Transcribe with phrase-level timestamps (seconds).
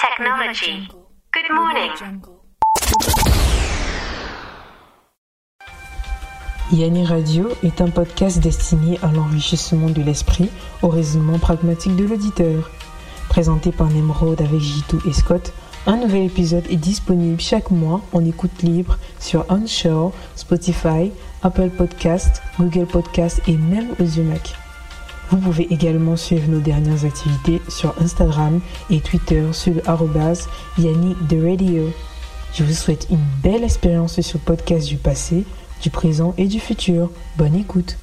[0.00, 0.88] technology.
[1.34, 2.22] Good morning.
[6.72, 10.48] Yanni Radio est un podcast destiné à l'enrichissement de l'esprit
[10.82, 12.70] au raisonnement pragmatique de l'auditeur.
[13.28, 15.52] Présenté par Nemrod avec Jitu et Scott,
[15.86, 21.12] un nouvel épisode est disponible chaque mois en écoute libre sur Onshore, Spotify,
[21.42, 24.54] Apple Podcast, Google Podcast et même Audiomack.
[25.30, 28.60] Vous pouvez également suivre nos dernières activités sur Instagram
[28.90, 29.74] et Twitter sur
[30.76, 31.92] Yannick de Radio.
[32.52, 35.44] Je vous souhaite une belle expérience sur le podcast du passé,
[35.82, 37.10] du présent et du futur.
[37.36, 37.96] Bonne écoute.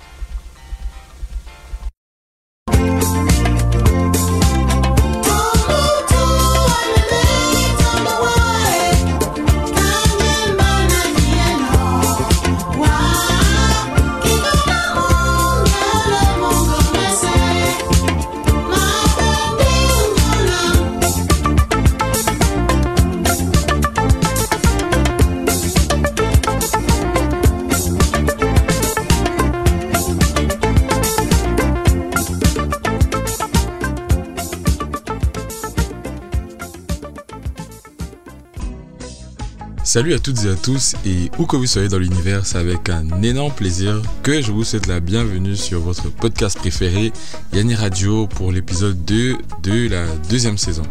[39.98, 42.88] Salut à toutes et à tous et où que vous soyez dans l'univers, c'est avec
[42.88, 47.12] un énorme plaisir que je vous souhaite la bienvenue sur votre podcast préféré
[47.52, 50.84] Yanni Radio pour l'épisode 2 de la deuxième saison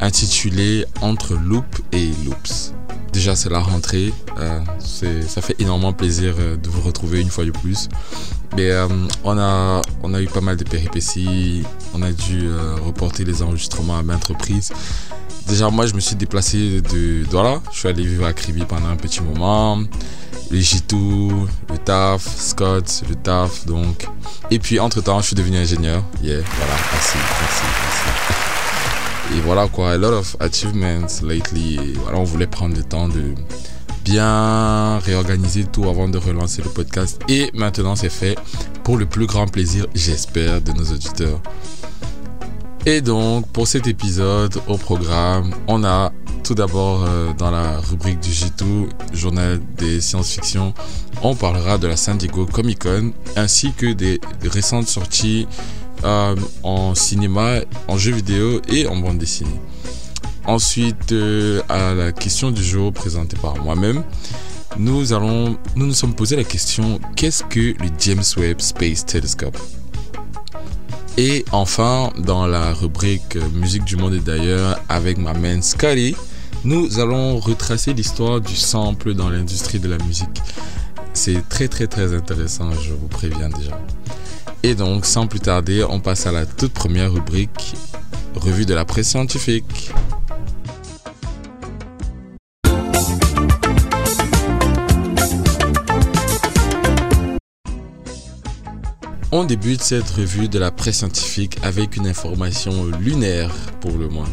[0.00, 2.74] intitulé Entre Loop et Loops.
[3.10, 7.46] Déjà c'est la rentrée, euh, ça fait énormément plaisir euh, de vous retrouver une fois
[7.46, 7.88] de plus.
[8.54, 8.86] Mais euh,
[9.24, 11.62] on, a, on a eu pas mal de péripéties,
[11.94, 12.50] on a dû
[12.84, 14.72] reporter les enregistrements à maintes reprises.
[15.48, 17.24] Déjà, moi, je me suis déplacé de.
[17.30, 19.78] Voilà, je suis allé vivre à Kribi pendant un petit moment.
[20.50, 24.06] Les Jitou, le taf, Scott, le taf, donc.
[24.50, 26.02] Et puis, entre-temps, je suis devenu ingénieur.
[26.22, 28.34] Yeah, voilà, merci, merci, merci.
[29.36, 31.94] Et voilà quoi, a lot of achievements lately.
[32.02, 33.34] Voilà, on voulait prendre le temps de
[34.04, 37.20] bien réorganiser tout avant de relancer le podcast.
[37.28, 38.38] Et maintenant, c'est fait
[38.84, 41.40] pour le plus grand plaisir, j'espère, de nos auditeurs.
[42.88, 46.12] Et donc, pour cet épisode au programme, on a
[46.44, 50.72] tout d'abord euh, dans la rubrique du J2, journal des science-fiction,
[51.20, 55.48] on parlera de la San Diego Comic Con ainsi que des, récentes sorties
[56.04, 57.56] euh, en cinéma,
[57.88, 59.60] en jeux vidéo et en bande dessinée.
[60.44, 64.04] Ensuite, euh, à la question du jour présentée par moi-même,
[64.78, 69.58] nous allons, nous nous sommes posé la question qu'est-ce que le James Webb Space Telescope?
[71.16, 76.14] Et enfin, dans la rubrique Musique du monde et d'ailleurs, avec ma main Scotty,
[76.64, 80.42] nous allons retracer l'histoire du sample dans l'industrie de la musique.
[81.14, 83.80] C'est très très très intéressant, je vous préviens déjà.
[84.62, 87.74] Et donc, sans plus tarder, on passe à la toute première rubrique,
[88.34, 89.92] revue de la presse scientifique.
[99.32, 103.50] On débute cette revue de la presse scientifique avec une information lunaire
[103.80, 104.28] pour le moins.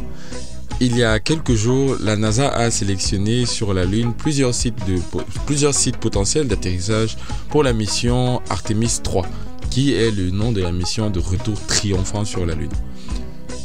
[0.79, 4.99] Il y a quelques jours, la NASA a sélectionné sur la Lune plusieurs sites, de,
[5.47, 7.17] plusieurs sites potentiels d'atterrissage
[7.49, 9.25] pour la mission Artemis 3,
[9.71, 12.69] qui est le nom de la mission de retour triomphant sur la Lune.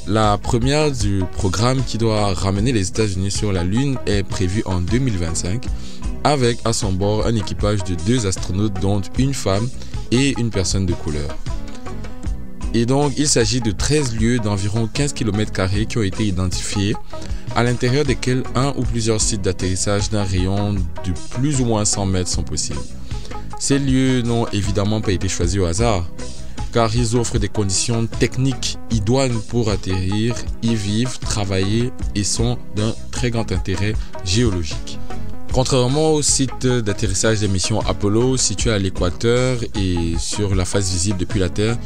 [0.07, 4.81] La première du programme qui doit ramener les États-Unis sur la Lune est prévue en
[4.81, 5.67] 2025,
[6.25, 9.69] avec à son bord un équipage de deux astronautes dont une femme
[10.11, 11.37] et une personne de couleur.
[12.75, 15.53] Et donc, il s'agit de 13 lieux d'environ 15 km
[15.87, 16.95] qui ont été identifiés,
[17.57, 22.07] à l'intérieur desquels un ou plusieurs sites d'atterrissage d'un rayon de plus ou moins 100
[22.07, 22.79] mètres sont possibles.
[23.59, 26.09] Ces lieux n'ont évidemment pas été choisis au hasard,
[26.73, 32.95] car ils offrent des conditions techniques idoines pour atterrir, y vivre, travailler et sont d'un
[33.11, 33.95] très grand intérêt
[34.25, 34.98] géologique.
[35.59, 41.19] Contrairement au site d'atterrissage des missions Apollo situé à l'équateur et sur la face visible
[41.19, 41.77] depuis la Terre,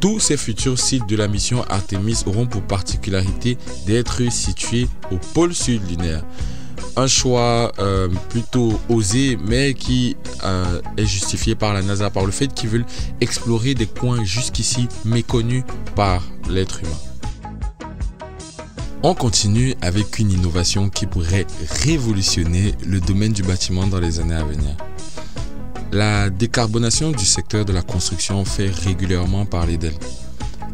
[0.00, 5.54] tous ces futurs sites de la mission Artemis auront pour particularité d'être situés au pôle
[5.54, 6.24] sud lunaire.
[6.96, 12.32] Un choix euh, plutôt osé, mais qui euh, est justifié par la NASA, par le
[12.32, 12.86] fait qu'ils veulent
[13.20, 15.62] explorer des coins jusqu'ici méconnus
[15.94, 17.09] par l'être humain.
[19.02, 21.46] On continue avec une innovation qui pourrait
[21.84, 24.76] révolutionner le domaine du bâtiment dans les années à venir.
[25.90, 29.96] La décarbonation du secteur de la construction fait régulièrement parler d'elle.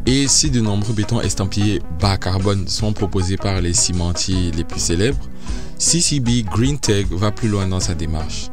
[0.05, 4.81] Et si de nombreux bétons estampillés bas carbone sont proposés par les cimentiers les plus
[4.81, 5.29] célèbres,
[5.79, 8.49] CCB Green Tech va plus loin dans sa démarche.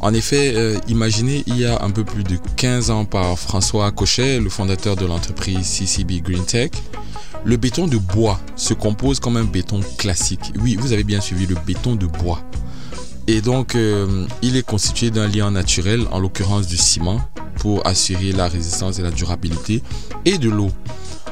[0.00, 3.90] En effet, euh, imaginez il y a un peu plus de 15 ans par François
[3.92, 6.70] Cochet, le fondateur de l'entreprise CCB Green Tech,
[7.44, 10.52] Le béton de bois se compose comme un béton classique.
[10.62, 12.40] Oui, vous avez bien suivi le béton de bois.
[13.26, 17.20] Et donc, euh, il est constitué d'un lien naturel, en l'occurrence du ciment,
[17.56, 19.82] pour assurer la résistance et la durabilité,
[20.24, 20.70] et de l'eau.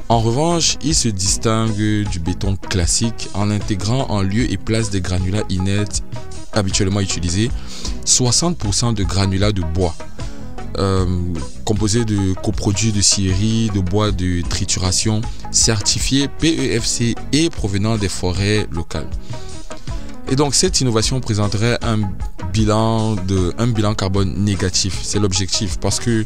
[0.09, 5.00] En revanche, il se distingue du béton classique en intégrant en lieu et place des
[5.00, 6.03] granulats inertes
[6.53, 7.50] habituellement utilisés,
[8.06, 9.94] 60% de granulats de bois,
[10.78, 11.06] euh,
[11.64, 15.20] composés de coproduits de scierie, de bois de trituration,
[15.50, 19.08] certifiés PEFC et provenant des forêts locales.
[20.31, 22.00] Et donc cette innovation présenterait un
[22.52, 23.16] bilan,
[23.94, 25.00] carbone négatif.
[25.02, 26.25] C'est l'objectif parce que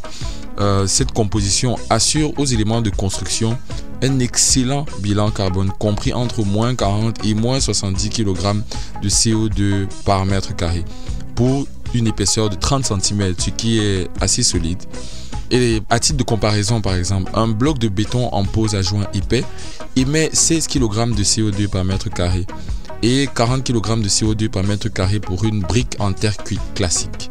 [0.59, 3.57] euh, cette composition assure aux éléments de construction
[4.01, 8.63] un excellent bilan carbone compris entre moins 40 et moins 70 kg
[9.01, 10.85] de CO2 par mètre carré
[11.37, 14.81] pour une épaisseur de 30 cm, ce qui est assez solide.
[15.51, 19.05] Et à titre de comparaison, par exemple, un bloc de béton en pose à joint
[19.13, 19.45] épais
[19.95, 22.45] émet 16 kg de CO2 par mètre carré
[23.03, 27.29] et 40 kg de CO2 par mètre carré pour une brique en terre cuite classique.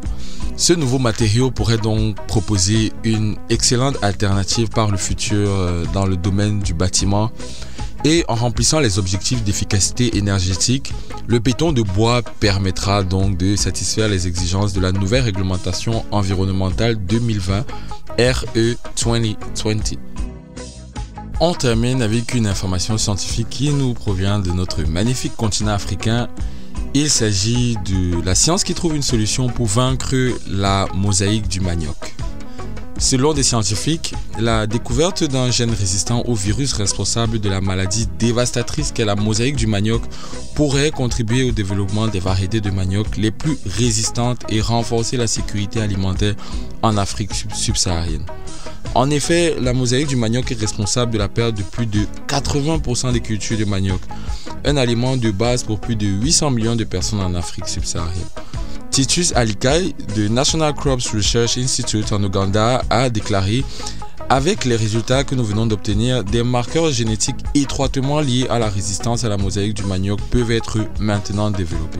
[0.55, 6.15] Ce nouveau matériau pourrait donc proposer une excellente alternative par le futur euh, dans le
[6.15, 7.29] domaine du bâtiment
[8.03, 10.93] et en remplissant les objectifs d'efficacité énergétique,
[11.27, 16.95] le béton de bois permettra donc de satisfaire les exigences de la nouvelle réglementation environnementale
[16.95, 17.65] 2020
[18.19, 18.45] RE
[18.95, 19.97] 2020.
[21.39, 26.29] On termine avec une information scientifique qui nous provient de notre magnifique continent africain.
[26.95, 30.15] Il s'agit de la science qui trouve une solution pour vaincre
[30.47, 32.15] la mosaïque du manioc.
[32.99, 38.91] Selon des scientifiques, la découverte d'un gène résistant au virus responsable de la maladie dévastatrice
[38.91, 40.01] qu'est la mosaïque du manioc
[40.55, 45.79] pourrait contribuer au développement des variétés de manioc les plus résistantes et renforcer la sécurité
[45.79, 46.33] alimentaire
[46.81, 48.25] en Afrique subsaharienne.
[48.95, 53.13] En effet, la mosaïque du manioc est responsable de la perte de plus de 80%
[53.13, 54.01] des cultures de manioc,
[54.65, 58.25] un aliment de base pour plus de 800 millions de personnes en Afrique subsaharienne.
[58.97, 63.63] Titus Alikai de National Crops Research Institute en Ouganda a déclaré
[64.27, 69.23] avec les résultats que nous venons d'obtenir, des marqueurs génétiques étroitement liés à la résistance
[69.23, 71.99] à la mosaïque du manioc peuvent être maintenant développés.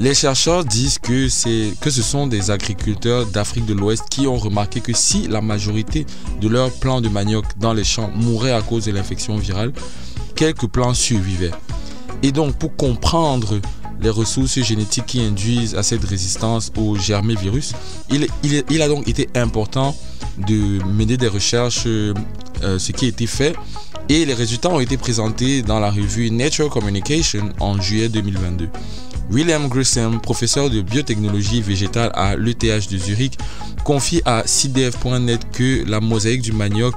[0.00, 1.28] Les chercheurs disent que,
[1.80, 6.06] que ce sont des agriculteurs d'Afrique de l'Ouest qui ont remarqué que si la majorité
[6.40, 9.72] de leurs plants de manioc dans les champs mouraient à cause de l'infection virale,
[10.34, 11.52] quelques plants survivaient.
[12.24, 13.60] Et donc pour comprendre
[14.00, 17.72] les ressources génétiques qui induisent à cette résistance au germévirus,
[18.10, 18.26] il,
[18.70, 19.96] il, a donc été important
[20.38, 22.14] de mener des recherches, euh,
[22.62, 23.54] ce qui a été fait,
[24.08, 28.68] et les résultats ont été présentés dans la revue Nature Communication en juillet 2022.
[29.30, 33.38] William Grissom, professeur de biotechnologie végétale à l'ETH de Zurich,
[33.84, 36.94] confie à CDF.net que la mosaïque du manioc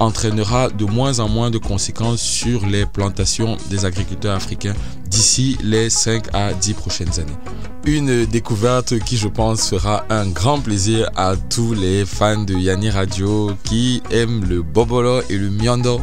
[0.00, 4.74] entraînera de moins en moins de conséquences sur les plantations des agriculteurs africains
[5.06, 7.36] d'ici les 5 à 10 prochaines années.
[7.84, 12.90] Une découverte qui, je pense, fera un grand plaisir à tous les fans de Yanni
[12.90, 16.00] Radio qui aiment le bobolo et le miondo.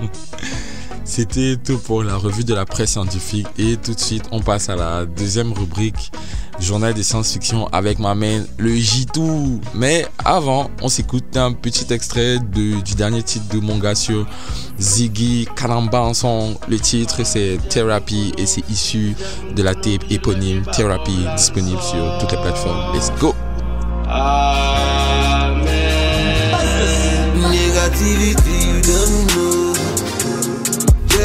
[1.10, 4.68] C'était tout pour la revue de la presse scientifique et tout de suite on passe
[4.68, 6.12] à la deuxième rubrique
[6.60, 9.58] journal de science-fiction avec ma main le J2.
[9.74, 14.24] Mais avant, on s'écoute un petit extrait du dernier titre de mon gars sur
[14.78, 16.56] Ziggy Kalambanson.
[16.68, 19.16] Le titre c'est Therapy et c'est issu
[19.56, 22.94] de la tape éponyme Therapy disponible sur toutes les plateformes.
[22.94, 23.34] Let's go!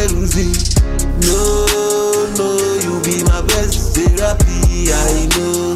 [0.05, 0.21] No,
[2.37, 2.47] no,
[2.85, 5.73] you be my best therapy, I know.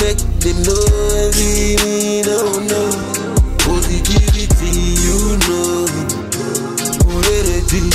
[0.00, 0.88] Make them know
[1.20, 2.80] every me, no, no.
[3.60, 4.72] Positivity,
[5.04, 5.84] you know.
[7.12, 7.92] Reality,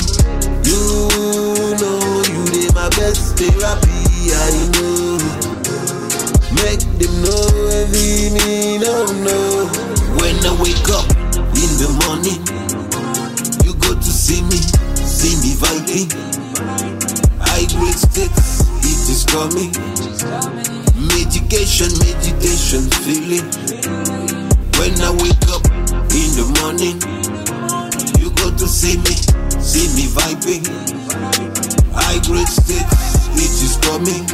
[0.62, 2.22] you know.
[2.30, 5.18] You be my best therapy, I know.
[6.62, 7.50] Make them know
[7.82, 9.66] every me, no, no.
[10.22, 11.10] When I wake up
[11.58, 12.83] in the morning,
[14.04, 14.84] to see me
[15.24, 16.12] see me vibing.
[17.40, 19.72] High grade stakes, it is coming.
[21.00, 23.48] Medication, meditation, feeling.
[24.76, 25.64] When I wake up
[26.12, 27.00] in the morning,
[28.20, 29.16] you go to see me,
[29.62, 30.68] see me vibing.
[31.94, 34.28] High grade stakes, it is coming.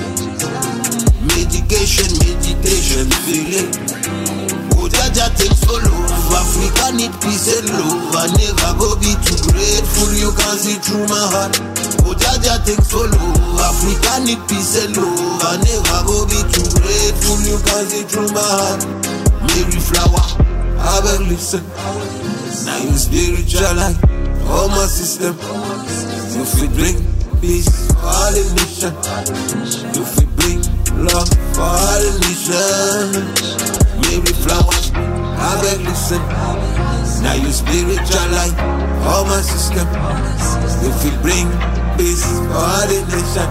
[1.21, 4.48] Medication, meditation, feeling.
[4.89, 6.33] Jaja takes for love.
[6.33, 8.15] Africa need peace and love.
[8.15, 10.09] I never go be too grateful.
[10.17, 11.55] You can see through my heart.
[12.05, 13.59] Oh Jaja thanks for love.
[13.59, 15.41] Africa need peace and love.
[15.45, 17.37] I never go be too grateful.
[17.45, 18.81] You can see through my heart.
[19.49, 20.23] Mary Flower,
[20.77, 21.63] I will listen.
[22.65, 23.97] Now you spiritual life.
[24.49, 25.35] all my system.
[26.35, 26.97] You fit bring
[27.41, 28.93] peace for all the nation.
[29.95, 30.59] You fit bring
[31.05, 33.68] love for all the nation.
[34.09, 36.17] Maybe flowers, I beg listen.
[37.21, 38.57] Now you spiritual light,
[39.05, 39.85] all my system.
[40.81, 41.45] You fit bring
[41.93, 43.49] peace for the nation.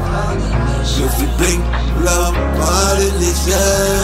[0.99, 1.62] You fit bring
[2.03, 4.03] love for the nation.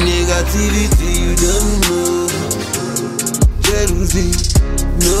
[0.00, 2.32] Negativity, you don't know.
[3.60, 4.32] Jealousy,
[5.04, 5.20] no,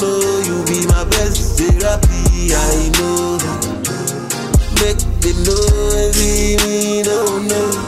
[0.00, 0.12] no,
[0.48, 3.36] you be my best therapy, I know.
[4.80, 5.68] Make them know
[6.08, 7.86] every me, no, no.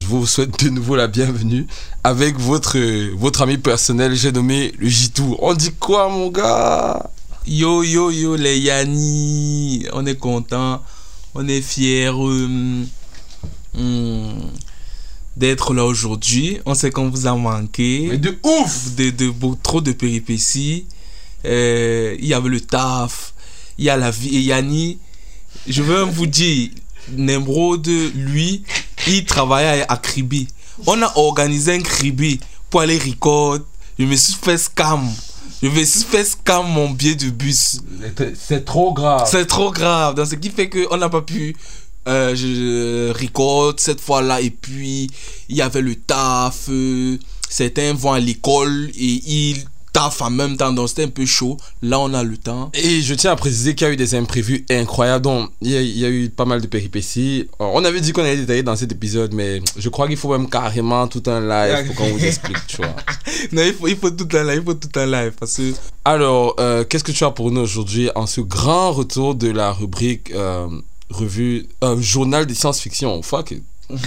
[0.00, 1.66] Je vous souhaite de nouveau la bienvenue
[2.04, 2.78] avec votre,
[3.16, 5.36] votre ami personnel, j'ai nommé le Jitou.
[5.40, 7.10] On dit quoi, mon gars?
[7.46, 10.80] Yo yo yo les Yanni, on est content,
[11.34, 12.84] on est fiers euh,
[13.76, 14.50] hum,
[15.36, 16.60] d'être là aujourd'hui.
[16.66, 18.06] On sait qu'on vous a manqué.
[18.10, 20.86] Mais de ouf de, de, trop de péripéties.
[21.44, 23.34] Euh, il y avait le taf,
[23.76, 24.36] il y a la vie.
[24.36, 24.98] Et Yanni,
[25.66, 26.70] je veux vous dire,
[27.10, 27.84] Nemrod,
[28.14, 28.62] lui,
[29.08, 30.46] il travaillait à Kribi.
[30.86, 32.38] On a organisé un Kribi
[32.70, 33.58] pour aller record.
[33.98, 35.08] Je me suis fait scam.
[35.62, 37.80] Je suis fait scam mon billet de bus.
[38.34, 39.28] C'est trop grave.
[39.30, 40.16] C'est trop grave.
[40.16, 41.54] Donc, ce qui fait qu'on n'a pas pu
[42.08, 44.40] euh, je, record cette fois-là.
[44.40, 45.10] Et puis,
[45.48, 46.68] il y avait le taf.
[46.68, 47.16] euh,
[47.48, 50.72] certains vont à l'école et ils taffent en même temps.
[50.72, 51.56] Donc, c'était un peu chaud.
[51.82, 52.70] Là, on a le temps.
[52.74, 55.22] Et je tiens à préciser qu'il y a eu des imprévus incroyables.
[55.22, 57.48] Donc, il y a, il y a eu pas mal de péripéties.
[57.58, 60.48] On avait dit qu'on allait détailler dans cet épisode, mais je crois qu'il faut même
[60.48, 62.94] carrément tout un live pour qu'on vous explique, tu vois.
[63.52, 64.62] Non, il faut, il faut tout un live.
[64.62, 65.32] Il faut tout un live.
[65.38, 65.72] Parce que
[66.04, 69.72] Alors, euh, qu'est-ce que tu as pour nous aujourd'hui en ce grand retour de la
[69.72, 70.68] rubrique euh,
[71.10, 73.22] revue, euh, journal des science-fiction?
[73.22, 73.62] Fuck it.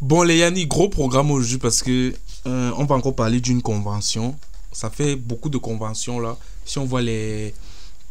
[0.00, 2.12] Bon, les Yanni, gros programme aujourd'hui parce que
[2.44, 4.34] on va encore parler d'une convention.
[4.72, 6.36] Ça fait beaucoup de conventions là.
[6.64, 7.54] Si on voit les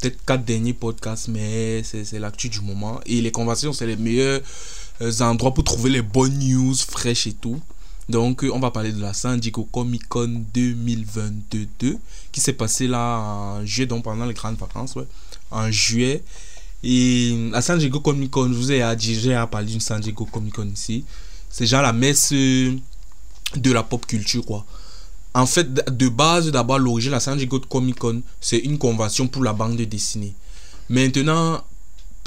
[0.01, 2.99] peut-être quatre derniers podcasts, mais c'est l'actu du moment.
[3.05, 4.41] Et les conventions, c'est les meilleurs
[5.01, 7.59] euh, endroits pour trouver les bonnes news fraîches et tout.
[8.09, 11.97] Donc, euh, on va parler de la San Diego Comic Con 2022
[12.31, 15.07] qui s'est passé là en juillet, donc pendant les grandes vacances, ouais,
[15.51, 16.23] en juillet.
[16.83, 20.55] Et la San Diego Comic Con, je vous ai déjà parlé d'une San Diego Comic
[20.55, 21.05] Con ici.
[21.49, 22.75] C'est genre la messe euh,
[23.55, 24.65] de la pop culture, quoi.
[25.33, 29.43] En fait, de base, d'abord, l'origine, la San Diego Comic Con, c'est une convention pour
[29.43, 30.33] la bande dessinée.
[30.89, 31.63] Maintenant,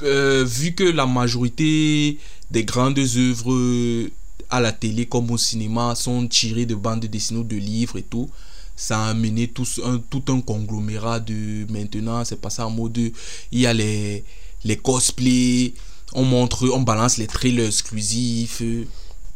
[0.03, 2.19] euh, vu que la majorité
[2.51, 4.11] des grandes œuvres euh,
[4.49, 8.03] à la télé comme au cinéma sont tirées de bandes dessinées ou de livres et
[8.03, 8.31] tout,
[8.77, 13.67] ça a amené tout un, tout conglomérat de maintenant, c'est passé en mode, il y
[13.67, 14.25] a les,
[14.65, 15.75] les cosplays,
[16.13, 18.63] on montre, on balance les trailers exclusifs.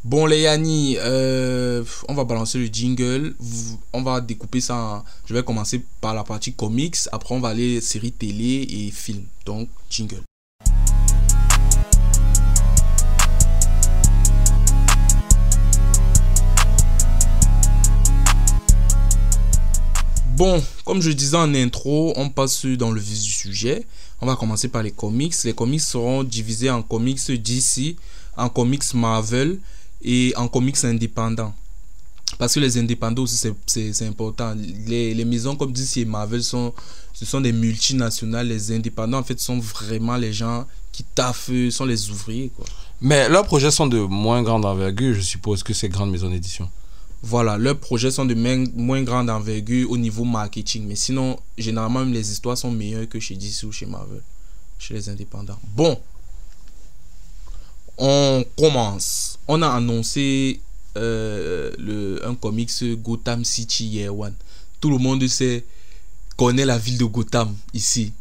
[0.05, 3.35] Bon les Yanni, euh, on va balancer le jingle,
[3.93, 7.81] on va découper ça, je vais commencer par la partie comics, après on va aller
[7.81, 10.23] séries télé et films, donc jingle.
[20.37, 23.85] Bon, comme je disais en intro, on passe dans le vif du sujet.
[24.21, 25.35] On va commencer par les comics.
[25.43, 27.97] Les comics seront divisés en comics DC,
[28.37, 29.59] en comics Marvel
[30.02, 31.55] et en comics indépendants.
[32.38, 34.55] Parce que les indépendants aussi, c'est- important.
[34.87, 36.73] Les, les maisons comme DC et Marvel, sont,
[37.14, 38.47] ce sont des multinationales.
[38.49, 42.50] Les indépendants, en fait, sont vraiment les gens qui taffent, sont les ouvriers.
[42.55, 42.67] Quoi.
[43.00, 46.69] Mais leurs projets sont de moins grande envergure, je suppose, que ces grandes maisons d'édition.
[47.23, 50.87] Voilà, leurs projets sont de main- moins grande envergure au niveau marketing.
[50.87, 54.21] Mais sinon, généralement, même les histoires sont meilleures que chez DC ou chez Marvel.
[54.78, 55.59] Chez les indépendants.
[55.75, 55.99] Bon.
[57.99, 59.38] On commence.
[59.49, 60.61] On a annoncé
[60.97, 64.35] euh, le, un comics Gotham City Year One.
[64.81, 65.64] Tout le monde sait,
[66.37, 68.12] connaît la ville de Gotham ici.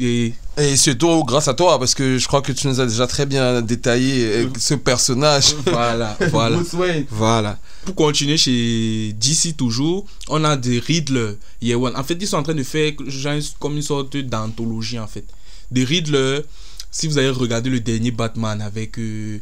[0.00, 3.06] Et Et surtout grâce à toi, parce que je crois que tu nous as déjà
[3.06, 5.54] très bien détaillé euh, ce personnage.
[5.66, 6.58] voilà, voilà.
[7.10, 7.58] Voilà.
[7.84, 11.96] Pour continuer chez DC toujours, on a des Riddler Year One.
[11.96, 15.24] En fait, ils sont en train de faire genre comme une sorte d'anthologie en fait.
[15.70, 16.42] Des Riddler,
[16.90, 19.40] si vous avez regardé le dernier Batman avec euh,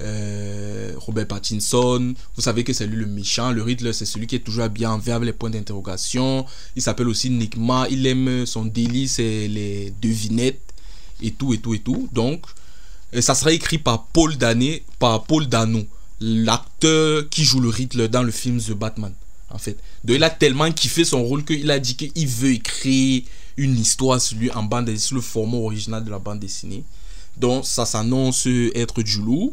[0.00, 3.52] euh, Robert Pattinson, vous savez que c'est lui le méchant.
[3.52, 6.46] Le Riddler, c'est celui qui est toujours habillé en vert avec les points d'interrogation.
[6.76, 7.86] Il s'appelle aussi Enigma.
[7.90, 10.60] Il aime son délit, c'est les devinettes
[11.20, 12.08] et tout et tout et tout.
[12.12, 12.44] Donc,
[13.14, 14.84] euh, ça sera écrit par Paul Dané,
[15.48, 15.84] Dano.
[16.20, 19.12] l'acteur qui joue le Riddler dans le film The Batman.
[19.50, 19.78] En fait.
[20.06, 23.22] Il a tellement kiffé son rôle qu'il a dit qu'il veut écrire
[23.56, 26.84] une histoire sur lui en bande dessinée, sur le format original de la bande dessinée.
[27.36, 29.52] Donc, ça s'annonce être du lourd.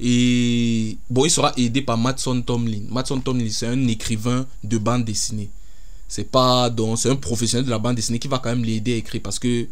[0.00, 2.82] Et bon, il sera aidé par Matson Tomlin.
[2.90, 5.50] Matson Tomlin, c'est un écrivain de bande dessinée.
[6.08, 8.92] C'est pas donc c'est un professionnel de la bande dessinée qui va quand même l'aider
[8.92, 9.66] à écrire parce que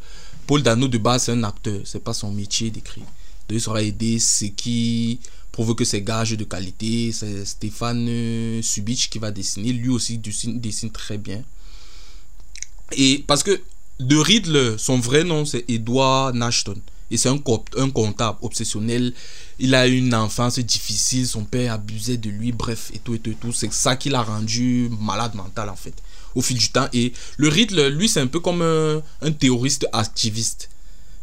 [0.47, 3.05] Paul Dano de base c'est un acteur, c'est pas son métier d'écrire.
[3.49, 5.19] Donc il sera aidé, ce qui
[5.53, 7.13] prouve que c'est gage de qualité.
[7.13, 11.43] C'est Stéphane euh, Subich qui va dessiner, lui aussi dessine très bien.
[12.97, 13.61] Et parce que
[13.99, 16.81] de Riddle, son vrai nom c'est Edward Nashton.
[17.11, 17.41] Et c'est un,
[17.77, 19.13] un comptable obsessionnel.
[19.59, 21.27] Il a eu une enfance difficile.
[21.27, 22.53] Son père abusait de lui.
[22.53, 23.53] Bref, et tout, et tout, et tout.
[23.53, 25.95] C'est ça qui l'a rendu malade mental, en fait,
[26.37, 26.87] au fil du temps.
[26.93, 30.71] Et le Riddle, lui, c'est un peu comme un, un terroriste activiste.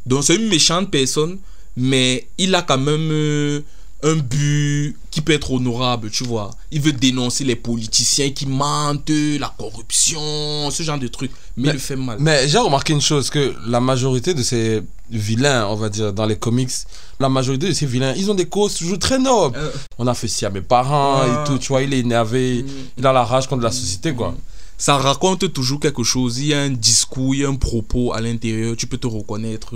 [0.05, 1.37] Donc, c'est une méchante personne.
[1.77, 3.61] Mais il a quand même euh,
[4.03, 6.51] un but qui peut être honorable, tu vois.
[6.71, 11.31] Il veut dénoncer les politiciens qui mentent, la corruption, ce genre de trucs.
[11.55, 12.17] Mais, Mais- il le fait mal.
[12.19, 16.25] Mais j'ai remarqué une chose, que la majorité de ces vilains, on va dire, dans
[16.25, 16.69] les comics,
[17.19, 19.57] la majorité de ces vilains, ils ont des causes toujours très nobles.
[19.57, 19.71] Euh.
[19.97, 21.43] On a fait ci à mes parents Ah.
[21.43, 22.67] et tout, tu vois, il est énervé, Mm.
[22.99, 24.35] il a la rage contre la société, quoi.
[24.79, 26.37] ça raconte toujours quelque chose.
[26.37, 28.75] Il y a un discours, il y a un propos à l'intérieur.
[28.77, 29.73] Tu peux te reconnaître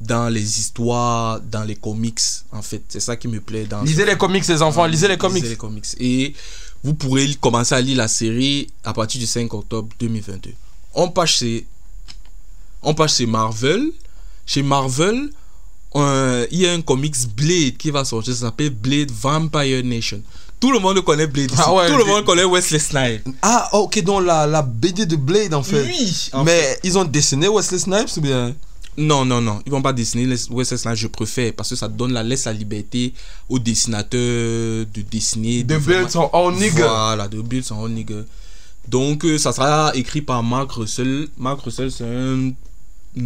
[0.00, 2.20] dans les histoires, dans les comics,
[2.52, 2.82] en fait.
[2.88, 3.82] C'est ça qui me plaît dans.
[3.82, 5.42] Lisez les comics, les enfants, lisez les comics.
[5.42, 5.84] Lisez les comics.
[5.98, 6.34] Et
[6.82, 10.52] vous pourrez commencer à lire la série à partir du 5 octobre 2022.
[10.94, 11.66] On passe chez,
[12.82, 13.90] on passe chez Marvel.
[14.46, 15.30] Chez Marvel,
[15.94, 18.34] euh, il y a un comics Blade qui va sortir.
[18.34, 20.22] Ça s'appelle Blade Vampire Nation.
[20.58, 21.52] Tout le monde connaît Blade.
[21.56, 23.28] Ah ouais, Tout le monde connaît Wesley Snipes.
[23.42, 25.82] Ah, ok, donc la, la BD de Blade, en fait.
[25.84, 28.54] Oui, en Mais ils ont dessiné Wesley Snipes ou bien?
[28.96, 29.62] Non, non, non.
[29.64, 30.96] Ils vont pas dessiner Wesley Snipes.
[30.96, 33.12] Je préfère parce que ça donne la laisse la liberté
[33.48, 35.62] aux dessinateurs de dessiner.
[35.62, 36.86] De Blade sont all nigga.
[36.86, 38.24] Voilà, The Build sont all nigga.
[38.88, 41.28] Donc, euh, ça sera écrit par Mark Russell.
[41.38, 42.52] Mark Russell, c'est un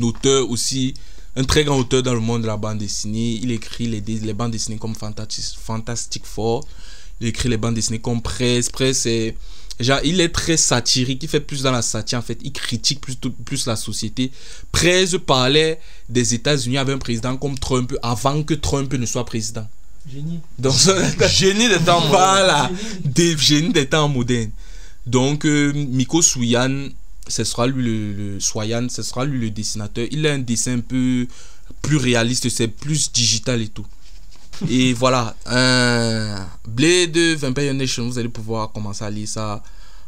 [0.03, 0.95] auteur aussi,
[1.37, 3.39] un très grand auteur dans le monde de la bande dessinée.
[3.43, 6.67] Il écrit les, bandes dessinées comme Fantastic, Fantastic Four.
[7.21, 8.69] Il écrit les bandes dessinées comme Presse.
[8.69, 9.37] Presse, c'est.
[9.81, 13.01] Genre, il est très satirique, il fait plus dans la satire en fait, il critique
[13.01, 14.31] plus, plus la société.
[14.71, 19.67] Presse parlait des États-Unis avec un président comme Trump avant que Trump ne soit président.
[20.11, 20.41] Génie.
[20.59, 20.75] Donc,
[21.29, 22.11] Génie des temps modernes.
[22.11, 22.71] voilà,
[23.05, 24.51] des génies des temps modernes.
[25.07, 26.89] Donc, euh, Miko Souyan,
[27.27, 30.07] ce sera lui le, le Soyan, ce sera lui le dessinateur.
[30.11, 31.27] Il a un dessin un peu
[31.83, 33.87] plus réaliste, c'est plus digital et tout.
[34.69, 39.63] Et voilà, un Blade Vampire Nation, vous allez pouvoir commencer à lire ça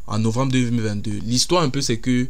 [0.06, 1.20] en novembre 2022.
[1.24, 2.28] L'histoire un peu c'est que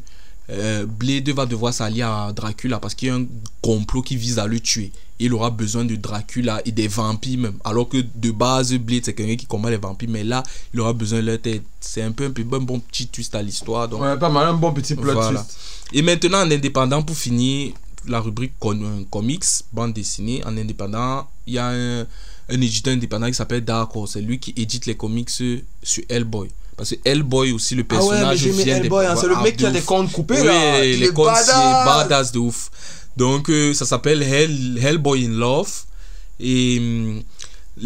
[0.49, 3.27] euh, Blade va devoir s'allier à Dracula parce qu'il y a un
[3.61, 4.93] complot qui vise à le tuer.
[5.19, 7.59] Il aura besoin de Dracula et des vampires même.
[7.65, 10.93] Alors que de base, Blade c'est quelqu'un qui combat les vampires, mais là, il aura
[10.93, 11.63] besoin de leur tête.
[11.81, 13.89] C'est un peu un, peu, un bon petit twist à l'histoire.
[13.89, 15.39] Donc, Ouais, pas mal, un bon petit plot Voilà.
[15.41, 15.57] twist.
[15.93, 17.73] et maintenant, en indépendant, pour finir,
[18.09, 22.93] la rubrique con- euh, comics, bande dessinée, en indépendant, il y a un, un éditeur
[22.95, 24.13] indépendant qui s'appelle Dark Horse.
[24.13, 26.49] C'est lui qui édite les comics sur Hellboy.
[26.77, 29.29] Parce que Hellboy aussi, le Ah ouais, mais personnage j'ai mis vient Hellboy, hein, c'est
[29.29, 30.85] le Ah, mec qui de a des cornes coupées Oui, là.
[30.85, 31.87] Il les cornes, c'est badass.
[31.87, 32.71] badass de ouf.
[33.17, 35.73] Donc, euh, ça s'appelle Hell, Hellboy in Love.
[36.39, 36.81] Et.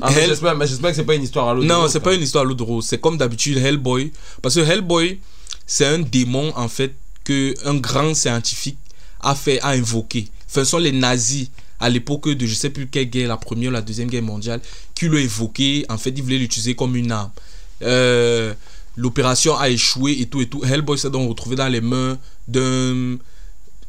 [0.00, 1.64] Ah, mais Hell- j'espère, mais j'espère que c'est pas une histoire à l'eau.
[1.64, 2.86] non, c'est pas une histoire à l'eau de rose.
[2.86, 4.12] C'est comme d'habitude Hellboy.
[4.42, 5.20] Parce que Hellboy,
[5.66, 8.78] c'est un démon en fait que un grand scientifique
[9.22, 10.28] a fait, a invoqué.
[10.48, 13.70] Enfin, ce sont les nazis à l'époque de je sais plus quelle guerre, la première
[13.70, 14.60] ou la deuxième guerre mondiale,
[14.94, 15.86] qui l'ont évoqué.
[15.88, 17.30] En fait, ils voulaient l'utiliser comme une arme.
[17.82, 18.54] Euh,
[18.96, 20.64] L'opération a échoué et tout et tout.
[20.64, 23.16] Hellboy s'est donc retrouvé dans les mains d'un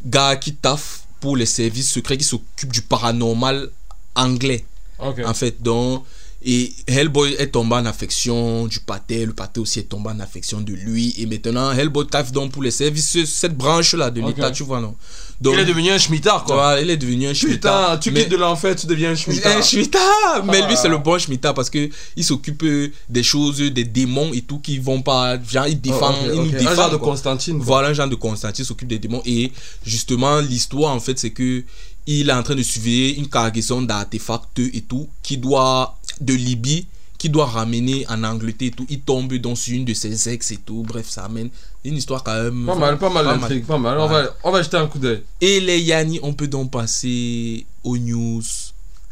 [0.05, 3.69] gars qui taffe pour les services secrets qui s'occupe du paranormal
[4.15, 4.65] anglais
[4.99, 6.03] en fait donc
[6.43, 10.59] et Hellboy est tombé en affection du pâté le pâté aussi est tombé en affection
[10.61, 14.49] de lui et maintenant Hellboy taffe donc pour les services cette branche là de l'état
[14.51, 14.95] tu vois non?
[15.39, 16.77] Donc Il est devenu un schmittard quoi.
[16.81, 19.57] il est devenu un Putain, schmittard tu mais- quittes de l'enfer, tu deviens un schmittard.
[19.57, 20.75] un schmittard mais lui Ah.
[20.75, 22.65] c'est le bon schmittard parce que il s'occupe
[23.09, 26.51] des choses des démons et tout qui vont pas genre il défend Oh, il nous
[26.51, 26.97] défend Un genre de.
[26.97, 27.57] Constantine.
[27.57, 27.65] quoi.
[27.65, 29.51] Voilà un genre de Constantine s'occupe des démons et
[29.85, 31.63] justement l'histoire en fait c'est que
[32.07, 36.87] il est en train de suivre une cargaison d'artefacts et tout qui doit de Libye
[37.17, 38.85] qui doit ramener en Angleterre et tout.
[38.89, 40.83] Il tombe sur une de ses ex et tout.
[40.87, 41.49] Bref, ça amène
[41.85, 42.65] une histoire quand même.
[42.65, 43.99] Pas mal, pas mal pas mal.
[43.99, 45.21] On va, on va jeter un coup d'œil.
[45.39, 48.41] Et les Yanni, on peut donc passer aux news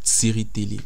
[0.03, 0.79] séries télé.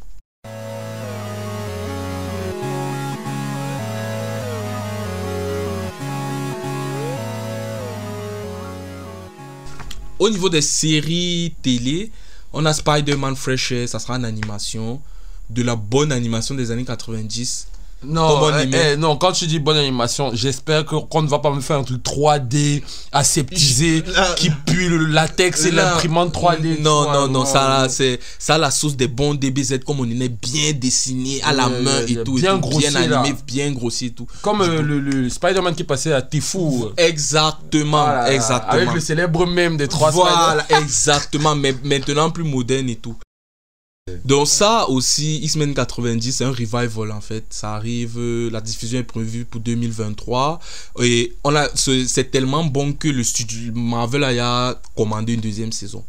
[10.20, 12.12] Au niveau des séries télé,
[12.52, 15.02] on a Spider-Man Fresh ça sera en animation.
[15.50, 17.68] De la bonne animation des années 90.
[18.06, 21.62] Non, eh, eh, non, quand tu dis bonne animation, j'espère qu'on ne va pas me
[21.62, 26.82] faire un truc 3D aseptisé Là- qui pue le latex et l'imprimante 3D.
[26.82, 27.90] Non, vois, non, non, ça, non.
[27.90, 32.02] c'est ça, la sauce des bons DBZ, comme on est bien dessiné à la main
[32.06, 32.38] et tout.
[32.38, 33.20] et bien tout, grossier, bien là.
[33.22, 34.28] animé, bien grossi et tout.
[34.42, 36.90] Comme euh, le, le Spider-Man qui passait à Tifou.
[36.98, 38.72] Exactement, Voilà, exactement.
[38.74, 43.16] Avec le célèbre mème des trois Voilà, exactement, mais maintenant plus moderne et tout.
[44.26, 47.46] Donc ça aussi, X-Men 90, c'est un revival en fait.
[47.50, 50.60] Ça arrive, euh, la diffusion est prévue pour 2023.
[51.02, 51.34] Et
[51.76, 56.04] c'est tellement bon que le studio Marvel a commandé une deuxième saison.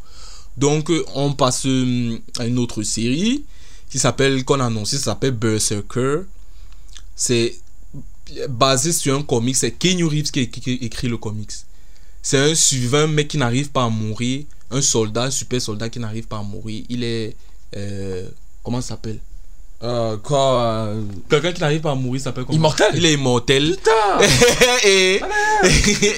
[0.57, 3.45] Donc euh, on passe euh, à une autre série
[3.89, 6.21] qui s'appelle, qu'on a annoncé, ça s'appelle Berserker.
[7.15, 7.57] C'est
[8.49, 11.51] basé sur un comic, c'est Keanu Reeves qui, écrit le comics.
[12.21, 14.45] C'est un suivant, mec qui n'arrive pas à mourir.
[14.71, 16.83] Un soldat, un super soldat qui n'arrive pas à mourir.
[16.89, 17.35] Il est.
[17.75, 18.27] euh,
[18.63, 19.19] comment ça s'appelle
[19.83, 23.75] Euh, quoi euh, Quelqu'un qui n'arrive pas à mourir s'appelle comment Immortel Il est immortel.
[23.75, 24.27] Putain
[24.85, 25.21] et,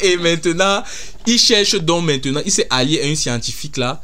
[0.04, 0.84] et maintenant,
[1.26, 4.02] il cherche donc maintenant, il s'est allié à un scientifique là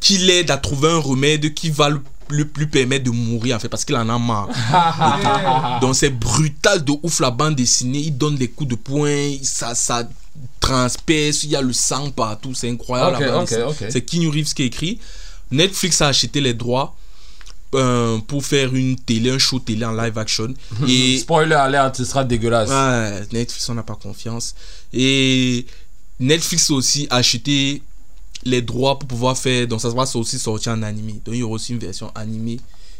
[0.00, 3.58] qui l'aide à trouver un remède qui va le, le plus permettre de mourir en
[3.58, 4.48] fait parce qu'il en a marre.
[5.80, 9.74] donc c'est brutal de ouf la bande dessinée, il donne des coups de poing, ça,
[9.74, 10.08] ça
[10.60, 13.16] transperce, il y a le sang partout, c'est incroyable.
[13.16, 13.64] Ok, la bande ok, dessinée.
[13.64, 13.84] ok.
[13.90, 14.98] C'est Keanu Reeves qui écrit.
[15.50, 16.96] Netflix a acheté les droits
[17.74, 20.54] euh, pour faire une télé, un show télé en live action.
[20.88, 22.70] Et Spoiler alert, ce sera dégueulasse.
[22.70, 24.54] Ouais, Netflix, on n'a pas confiance.
[24.92, 25.66] Et
[26.18, 27.82] Netflix a aussi acheté
[28.44, 29.66] les droits pour pouvoir faire.
[29.66, 31.20] Donc, ça va aussi sortir en animé.
[31.24, 32.58] Donc, il y aura aussi une version animée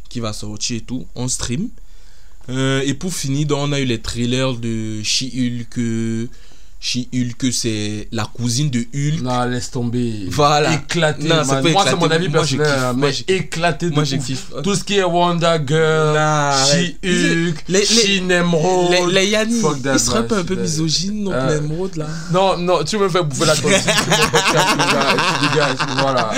[0.09, 1.07] qui va sortir et tout.
[1.15, 1.69] On stream.
[2.51, 6.29] Euh, et pour finir, donc, on a eu les trailers de She-Hulk.
[6.81, 9.21] She-Hulk, c'est la cousine de Hulk.
[9.23, 10.27] Non, laisse tomber.
[10.31, 10.75] Voilà.
[10.75, 11.27] Éclaté.
[11.27, 11.63] Non, c'est man.
[11.65, 12.67] pas Moi, c'est mon avis personnel.
[12.71, 13.25] hein, Moi, je kiffe.
[13.29, 14.53] éclaté de Moi, kiffe.
[14.63, 16.53] Tout ce qui est Wonder Girl, Non.
[16.67, 18.91] She-Hulk, Les- les- She-Nemrod.
[18.93, 19.61] Les, les Yanni,
[19.93, 22.07] ils seraient pas un peu misogynes, notre Euh, émeraude là.
[22.33, 23.73] Non, non, tu me fais bouffer la tontine.
[23.73, 26.31] tu dégages, voilà.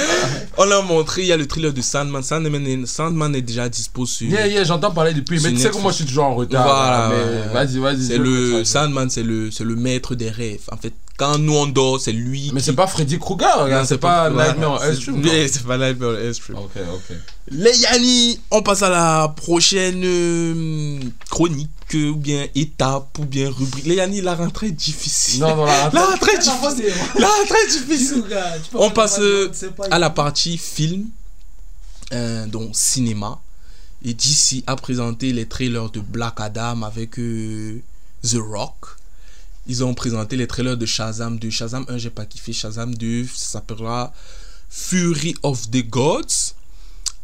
[0.57, 2.23] On a montré, il y a le thriller de Sandman.
[2.23, 4.29] Sandman est, Sandman est déjà dispo sur.
[4.29, 5.39] Yeah, yeah, j'entends parler depuis.
[5.43, 6.65] Mais tu sais que moi, je suis toujours en retard.
[6.65, 7.11] Voilà,
[7.53, 8.03] vas-y, vas-y.
[8.07, 8.65] C'est le.
[8.65, 10.63] Sandman, c'est le, c'est le maître des rêves.
[10.73, 12.51] En fait, quand nous on dort, c'est lui.
[12.55, 15.13] Mais qui- c'est pas Freddy Krueger, regarde, c'est pas voilà, Nightmare on Elm Street.
[15.17, 16.55] Oui, c'est pas Nightmare on Elm Street.
[16.57, 17.17] Ok, ok.
[17.51, 23.51] Les Yanni, on passe à la prochaine euh, chronique euh, ou bien étape ou bien
[23.51, 23.85] rubrique.
[23.87, 25.41] Les Yanni, la rentrée est difficile.
[25.41, 26.95] Non, non, la La rentrée est difficile.
[27.19, 28.25] La rentrée est difficile.
[28.75, 29.51] On passe euh,
[29.91, 31.07] à la partie film,
[32.13, 33.41] euh, donc cinéma.
[34.03, 37.83] Et d'ici a présenté les trailers de Black Adam avec euh,
[38.23, 38.97] The Rock.
[39.67, 41.51] Ils ont présenté les trailers de Shazam 2.
[41.51, 42.53] Shazam 1, j'ai pas kiffé.
[42.53, 44.13] Shazam 2, ça s'appellera
[44.69, 46.55] Fury of the Gods.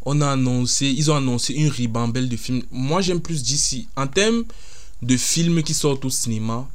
[0.05, 2.63] On a annoncé, ils ont annoncé une ribambelle de films.
[2.71, 3.89] Moi, j'aime plus d'ici.
[3.97, 4.45] En termes
[5.03, 6.67] de films qui sortent au cinéma,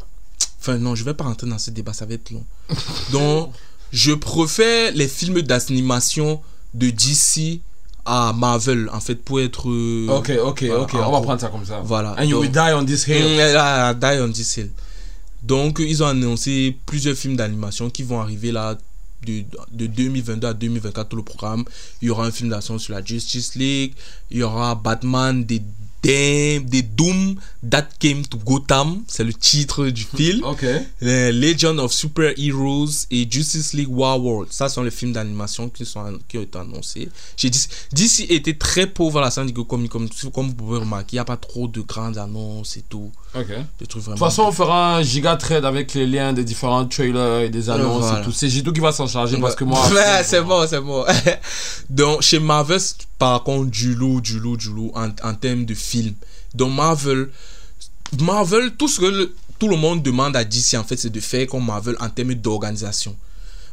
[0.60, 2.44] enfin, non, je vais pas rentrer dans ce débat, ça va être long.
[3.12, 3.54] Donc,
[3.94, 6.42] je préfère les films d'animation
[6.74, 7.62] de DC
[8.04, 9.70] à Marvel, en fait, pour être.
[9.70, 11.80] euh, Ok, ok, voilà, ok, on va prendre ça comme ça.
[11.86, 12.16] Voilà.
[12.18, 13.24] And you will die on this hill.
[13.24, 14.70] Mm, Die on this hill.
[15.44, 18.78] Donc, ils ont annoncé plusieurs films d'animation qui vont arriver là
[19.26, 21.64] de, de 2022 à 2024, tout le programme.
[22.02, 23.94] Il y aura un film d'action sur la Justice League.
[24.30, 25.62] Il y aura Batman des,
[26.04, 27.36] Dam- des Doom
[27.70, 29.04] That Came to Gotham.
[29.08, 30.44] C'est le titre du film.
[30.44, 30.64] Ok.
[30.64, 34.52] Euh, Legend of Super Heroes et Justice League War World.
[34.52, 37.10] Ça sont les films d'animation qui, sont, qui ont été annoncés.
[37.38, 40.08] J'ai dit, DC était très pauvre à la San Diego Comic Con.
[40.34, 43.12] Comme vous pouvez remarquer, il n'y a pas trop de grandes annonces et tout.
[43.36, 43.48] Ok.
[43.80, 47.50] De toute façon, on fera un giga trade avec les liens des différents trailers et
[47.50, 48.22] des annonces voilà.
[48.22, 48.32] et tout.
[48.32, 49.80] C'est Jidou qui va s'en charger parce que moi.
[49.92, 51.04] Ouais, c'est bon, c'est bon.
[51.90, 52.80] Donc, chez Marvel,
[53.18, 55.91] par contre, du lourd, du lourd, du lourd en, en termes de film.
[56.54, 57.30] Donc, Marvel,
[58.20, 61.48] Marvel, tout ce que tout le monde demande à DC, en fait, c'est de faire
[61.48, 63.16] comme Marvel en termes d'organisation.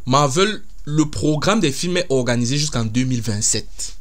[0.06, 3.97] Marvel, le programme des films est organisé jusqu'en 2027.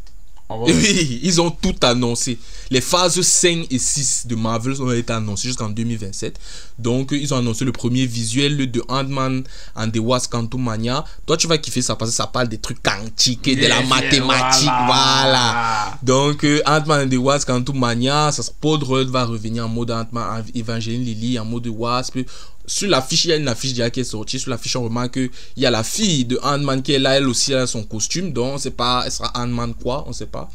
[0.49, 2.38] Oui, ils ont tout annoncé.
[2.69, 6.39] Les phases 5 et 6 de Marvel ont été annoncées jusqu'en 2027.
[6.79, 9.43] Donc, ils ont annoncé le premier visuel de Ant-Man
[9.75, 11.03] and the Wasp Quantumania.
[11.25, 13.79] Toi, tu vas kiffer ça parce que ça parle des trucs quantiques et de la
[13.81, 14.69] Yes, mathématique.
[14.86, 15.97] Voilà.
[16.03, 19.91] Donc, euh, Ant-Man and the Wasp Quantumania, ça, se- Paul Rudd va revenir en mode
[19.91, 22.19] Ant-Man, Evangeline Lilly en mode Wasp.
[22.67, 24.39] Sur l'affiche, il y a une affiche déjà qui est sortie.
[24.39, 27.27] Sur l'affiche, on remarque qu'il y a la fille de Ant-Man qui est là, elle
[27.27, 28.34] aussi, elle a son costume.
[28.34, 30.49] Donc, on sait pas, elle sera Ant-Man quoi, on sait pas.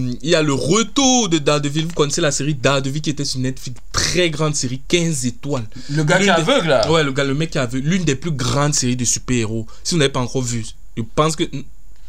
[0.00, 1.84] Hum, Il y a le retour de Daredevil.
[1.86, 3.80] Vous connaissez la série Daredevil qui était sur Netflix.
[3.92, 5.66] Très grande série, 15 étoiles.
[5.90, 6.90] Le gars qui est des- aveugle là.
[6.90, 9.66] Ouais, le gars, le mec qui a vu l'une des plus grandes séries de super-héros.
[9.84, 10.64] Si vous n'avez pas encore vu,
[10.96, 11.44] je pense que.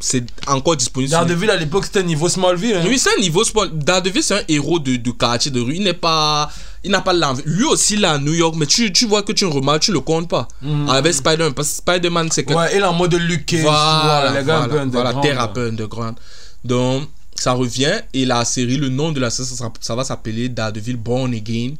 [0.00, 1.10] C'est encore disponible.
[1.10, 2.74] Daredevil à l'époque c'était niveau Smallville.
[2.76, 2.84] hein.
[2.86, 3.66] oui, c'est un niveau sport.
[3.68, 5.76] Daredevil, c'est un héros de, de quartier de rue.
[5.76, 6.50] Il n'est pas.
[6.82, 7.42] Il n'a pas l'envie.
[7.44, 10.00] Lui aussi, là, à New York, mais tu, tu vois que tu remarques, tu le
[10.00, 10.48] comptes pas.
[10.88, 11.52] Avec Spider-Man.
[11.52, 12.54] Parce que Spider-Man, c'est que.
[12.54, 13.60] Ouais, il est en mode Luke Cage.
[13.60, 16.16] Voilà, les gars un peu voilà, voilà, terre un peu underground.
[16.64, 18.00] Donc, ça revient.
[18.14, 21.74] Et la série, le nom de la série, ça, ça va s'appeler Daredevil Born Again.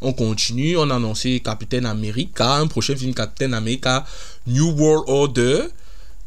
[0.00, 0.76] On continue.
[0.76, 4.04] On a annoncé Captain America, un prochain film Captain America,
[4.46, 5.62] New World Order.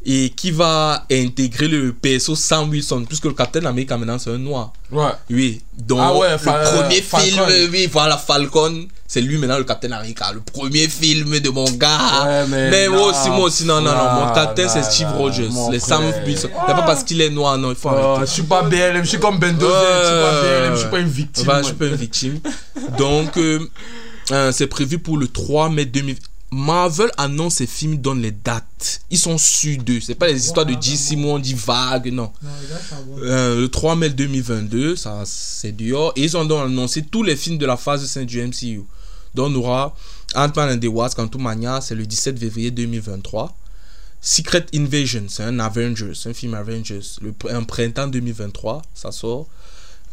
[0.04, 4.38] Et qui va intégrer le PSO Sam Wilson, puisque le Captain America maintenant c'est un
[4.38, 4.72] noir.
[4.90, 5.12] Ouais.
[5.30, 9.64] Oui, donc Ah ouais, le premier film, euh, oui, voilà, Falcon, c'est lui maintenant le
[9.64, 11.98] Captain America, le premier film de mon gars.
[12.24, 15.48] Ouais, mais moi là, aussi, moi aussi, non, non, non, mon capitaine c'est Steve Rogers,
[15.70, 16.02] les Sam.
[16.26, 16.48] Wilson.
[16.66, 18.26] C'est pas parce qu'il est noir, non, il faut arrêter.
[18.26, 20.90] je suis pas BLM, je suis comme Ben Dozer, je suis pas BLM, je suis
[20.90, 21.44] pas une victime.
[21.44, 22.40] Voilà, je suis pas une victime.
[22.98, 23.60] Donc, euh,
[24.32, 26.16] euh, c'est prévu pour le 3 mai 2000.
[26.52, 29.00] Marvel annonce ses films, donne les dates.
[29.10, 30.00] Ils sont sûrs d'eux.
[30.00, 32.30] C'est pas les histoires de DC, moi on dit vague, non.
[33.22, 36.12] Euh, le 3 mai 2022, ça c'est dehors.
[36.14, 38.84] Et ils ont donc annoncé tous les films de la phase 5 du MCU.
[39.34, 39.96] Donc on aura
[40.34, 43.56] Ant-Man and the Wasp, Quantumania, c'est le 17 février 2023.
[44.20, 47.16] Secret Invasion, c'est un Avengers, un film Avengers.
[47.22, 49.46] Le, un printemps 2023, ça sort.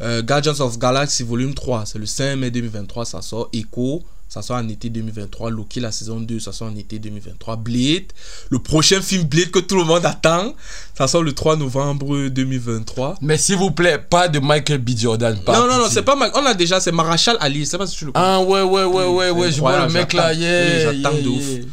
[0.00, 3.50] Euh, Guardians of Galaxy Volume 3, c'est le 5 mai 2023, ça sort.
[3.52, 5.50] Echo, ça sort en été 2023.
[5.50, 7.56] Loki, la saison 2, ça sort en été 2023.
[7.56, 8.04] Blade,
[8.48, 10.54] le prochain film Blade que tout le monde attend,
[10.96, 13.16] ça sort le 3 novembre 2023.
[13.22, 14.90] Mais s'il vous plaît, pas de Michael B.
[14.96, 15.36] Jordan.
[15.40, 16.30] pas non, non, non, c'est pas mal.
[16.36, 18.24] On a déjà, c'est Marshall Ali, je sais pas si tu le connais.
[18.24, 21.66] Ah ouais, ouais, ouais, ouais, ouais, je vois le mec là, yeah, j'attends de ouf.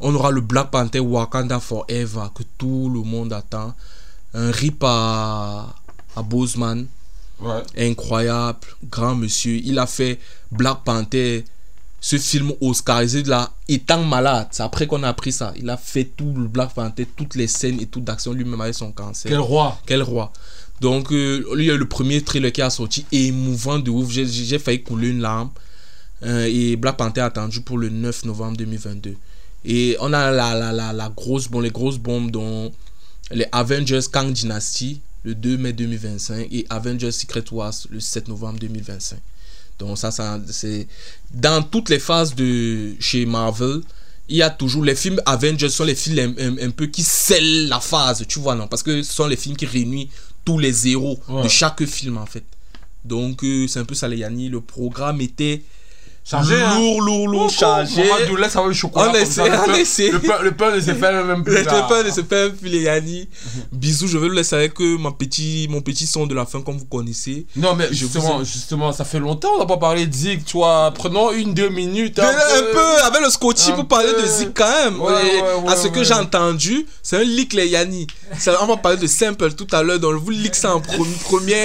[0.00, 3.74] On aura le Black Panther Wakanda Forever que tout le monde attend.
[4.34, 5.74] Un rip à,
[6.14, 6.86] à Boseman.
[7.40, 7.62] Ouais.
[7.90, 8.58] incroyable,
[8.90, 9.56] grand monsieur.
[9.64, 10.18] Il a fait
[10.52, 11.44] Black Panther,
[12.04, 14.48] ce film oscarisé là, étant malade.
[14.50, 15.54] C'est après qu'on a appris ça.
[15.56, 18.74] Il a fait tout le Black Panther, toutes les scènes et tout d'action lui-même avec
[18.74, 19.30] son cancer.
[19.30, 19.80] Quel roi.
[19.86, 20.30] Quel roi.
[20.82, 24.10] Donc, euh, lui, il y a le premier trailer qui a sorti, émouvant de ouf.
[24.10, 25.48] J'ai failli couler une larme.
[26.24, 29.16] Euh, et Black Panther attendu pour le 9 novembre 2022.
[29.64, 32.70] Et on a la, la, la, la grosse bombe, les grosses bombes dont
[33.30, 38.58] les Avengers Kang Dynasty le 2 mai 2025 et Avengers Secret Wars le 7 novembre
[38.58, 39.18] 2025.
[39.78, 40.86] Donc ça, ça c'est
[41.32, 43.80] dans toutes les phases de chez Marvel,
[44.28, 47.02] il y a toujours les films Avengers sont les films un, un- un peu qui
[47.02, 50.08] scellent la phase, tu vois non, parce que ce sont les films qui réunissent
[50.44, 51.42] tous les héros Ouais.
[51.42, 52.44] de chaque film en fait.
[53.04, 55.62] Donc euh, c'est un peu ça les Yanni, le programme était
[56.26, 56.78] Chargé, hein.
[56.78, 58.02] lourd, lourd, lourd, chargé.
[58.38, 59.10] Laisse avoir le chocolat.
[59.10, 59.42] On essaie, ça.
[59.42, 60.10] on Le pain- essaie.
[60.10, 61.52] Le pain, le pain ne s'est fait même plus.
[61.54, 63.28] Le téléphone de se faire un filet Yanni.
[63.72, 66.62] Bisous, je vais le laisser avec euh, mon petit, mon petit son de la fin
[66.62, 67.46] comme vous connaissez.
[67.56, 70.56] Non, mais justement, vous justement, ça fait longtemps, on n'a pas parlé de Zik, tu
[70.56, 70.90] vois.
[70.94, 72.18] Prenons une, deux minutes.
[72.18, 72.22] un,
[72.72, 74.22] peu avec le Scotty un pour parler peu.
[74.22, 75.00] de Zik quand même.
[75.02, 78.06] Ouais, Et ouais, ouais, à ce que j'ai entendu, c'est un leak les Yanni.
[78.38, 80.00] Ça, on va parler de Simple tout à l'heure.
[80.00, 81.64] Donc vous leak ça en pre- premier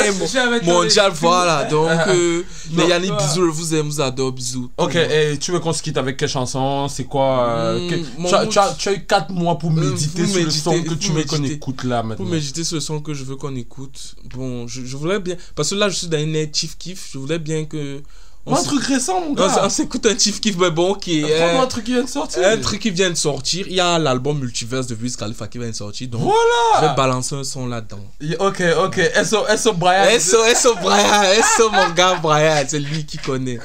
[0.63, 1.13] mondial.
[1.15, 1.63] Voilà.
[1.63, 2.43] Donc euh,
[2.75, 4.48] les Yanni, bisous, je vous aime, je vous adore, bisous.
[4.77, 6.87] Ok, et tu veux qu'on se quitte avec quelle chanson?
[6.87, 7.89] C'est quoi euh, Hmm,
[8.25, 10.93] que- tu, as, tu eu 4 mois pour méditer pour sur le méditer, son que
[10.95, 11.55] tu veux qu'on méditer.
[11.55, 12.25] écoute là maintenant.
[12.25, 14.15] Pour méditer sur le son que je veux qu'on écoute.
[14.33, 15.35] Bon, je, je voudrais bien.
[15.55, 17.09] Parce que là, je suis dans une air chief kiff.
[17.13, 18.01] Je voudrais bien que.
[18.45, 19.61] on un truc récent, mon gars.
[19.63, 21.37] on s'écoute un chief kiff, mais bon, qui est.
[21.37, 22.47] Prends-moi un truc qui vient de sortir.
[22.47, 23.65] Un truc qui vient de sortir.
[23.67, 26.07] Il y a l'album Multiverse de Wiz Khalifa qui vient de sortir.
[26.07, 27.99] Donc, je Voilà vais balancer un son là-dedans.
[28.39, 29.11] Ok, ok.
[29.25, 30.19] SO, SO Brian.
[30.19, 31.23] SO, SO Brian,
[31.57, 33.59] SO mon gars Brian, c'est lui qui connaît.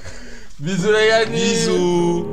[0.61, 1.25] Bisous les gars.
[1.27, 2.25] Bisous.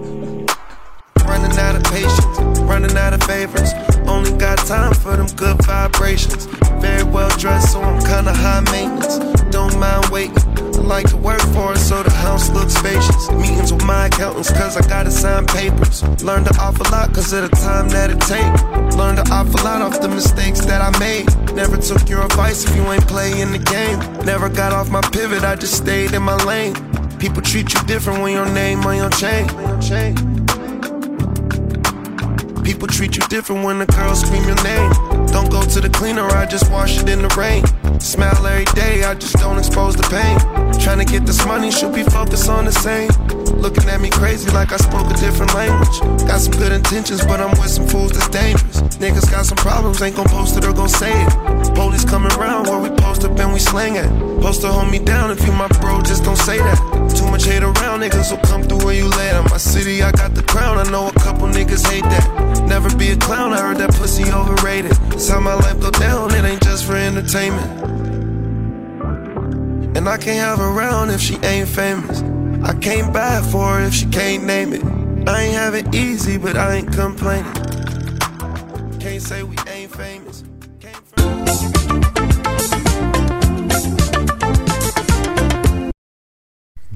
[1.25, 3.73] Running out of patience, running out of favors.
[4.05, 6.45] Only got time for them good vibrations.
[6.79, 9.17] Very well dressed, so I'm kinda high maintenance.
[9.49, 10.37] Don't mind waiting.
[10.75, 13.31] I like to work for it, so the house looks spacious.
[13.31, 16.03] Meetings with my accountants, cause I gotta sign papers.
[16.21, 18.53] Learned an awful lot, cause of the time that it take.
[18.95, 21.25] Learned an awful lot off the mistakes that I made.
[21.55, 23.97] Never took your advice if you ain't playing the game.
[24.25, 26.75] Never got off my pivot, I just stayed in my lane.
[27.21, 30.50] People treat you different when your name on your chain.
[32.63, 34.91] People treat you different when the girls scream your name.
[35.27, 37.63] Don't go to the cleaner, I just wash it in the rain.
[37.99, 40.37] Smile every day, I just don't expose the pain.
[40.79, 43.09] Trying to get this money, should be focused on the same.
[43.61, 45.99] Looking at me crazy like I spoke a different language.
[46.25, 48.81] Got some good intentions, but I'm with some fools that's dangerous.
[48.97, 51.29] Niggas got some problems, ain't gon' post it or gon' say it.
[51.75, 54.09] Police coming around where we post up and we slang it.
[54.41, 56.77] Post to hold me down if you my bro, just don't say that.
[57.15, 59.49] Too much hate around, niggas will come through where you lay at.
[59.49, 62.50] My city, I got the crown, I know a couple niggas hate that.
[62.67, 64.91] Never be a clown, I heard that pussy overrated.
[65.09, 67.69] That's how my life go down, it ain't just for entertainment.
[69.97, 72.21] And I can't have her around if she ain't famous.
[72.63, 74.83] I can't buy for her if she can't name it.
[75.27, 77.53] I ain't have it easy, but I ain't complaining.
[78.99, 80.43] Can't say we ain't famous.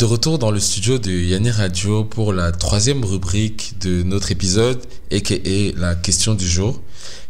[0.05, 4.79] Retour dans le studio de Yanni Radio pour la troisième rubrique de notre épisode,
[5.11, 5.35] aka
[5.75, 6.81] la question du jour,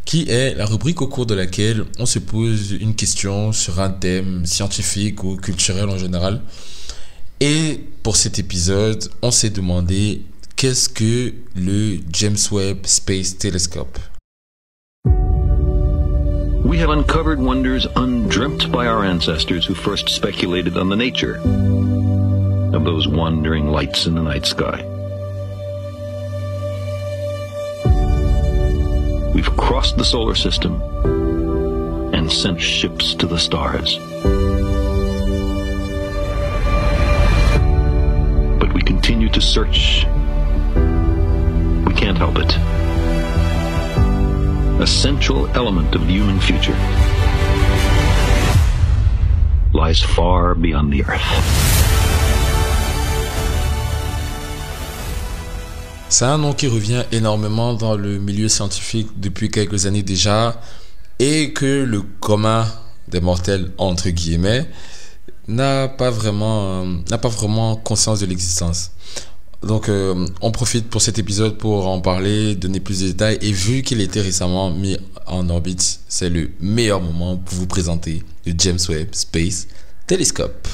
[0.04, 3.90] qui est la rubrique au cours de laquelle on se pose une question sur un
[3.90, 6.42] thème scientifique ou culturel en général.
[7.40, 10.22] Et pour cet épisode, on s'est demandé
[10.56, 13.98] qu'est-ce que le James Webb Space Telescope?
[16.64, 21.40] We have uncovered wonders undreamt by our ancestors who first speculated on the nature
[22.76, 24.84] of those wandering lights in the night sky.
[29.34, 30.82] We've crossed the solar system
[32.14, 33.98] and sent ships to the stars.
[38.60, 40.04] But we continue to search.
[41.86, 42.56] We can't help it.
[44.82, 46.76] A central element of the human future
[49.72, 51.75] lies far beyond the earth.
[56.08, 60.60] C'est un nom qui revient énormément dans le milieu scientifique depuis quelques années déjà
[61.18, 62.64] et que le commun
[63.08, 64.68] des mortels, entre guillemets,
[65.48, 68.92] n'a pas vraiment, n'a pas vraiment conscience de l'existence.
[69.64, 73.38] Donc, euh, on profite pour cet épisode pour en parler, donner plus de détails.
[73.40, 78.22] Et vu qu'il était récemment mis en orbite, c'est le meilleur moment pour vous présenter
[78.44, 79.66] le James Webb Space
[80.06, 80.68] Telescope.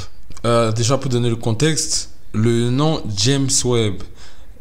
[0.44, 4.02] Euh, déjà, pour donner le contexte, le nom James Webb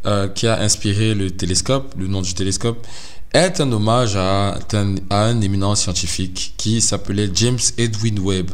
[0.05, 2.85] euh, qui a inspiré le télescope, le nom du télescope,
[3.33, 4.57] est un hommage à,
[5.11, 8.51] un, éminent scientifique qui s'appelait James Edwin Webb,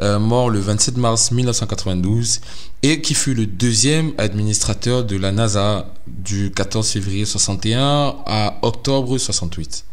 [0.00, 2.40] euh, mort le 27 mars 1992
[2.82, 9.16] et qui fut le deuxième administrateur de la NASA du 14 février 61 à octobre
[9.16, 9.84] 68.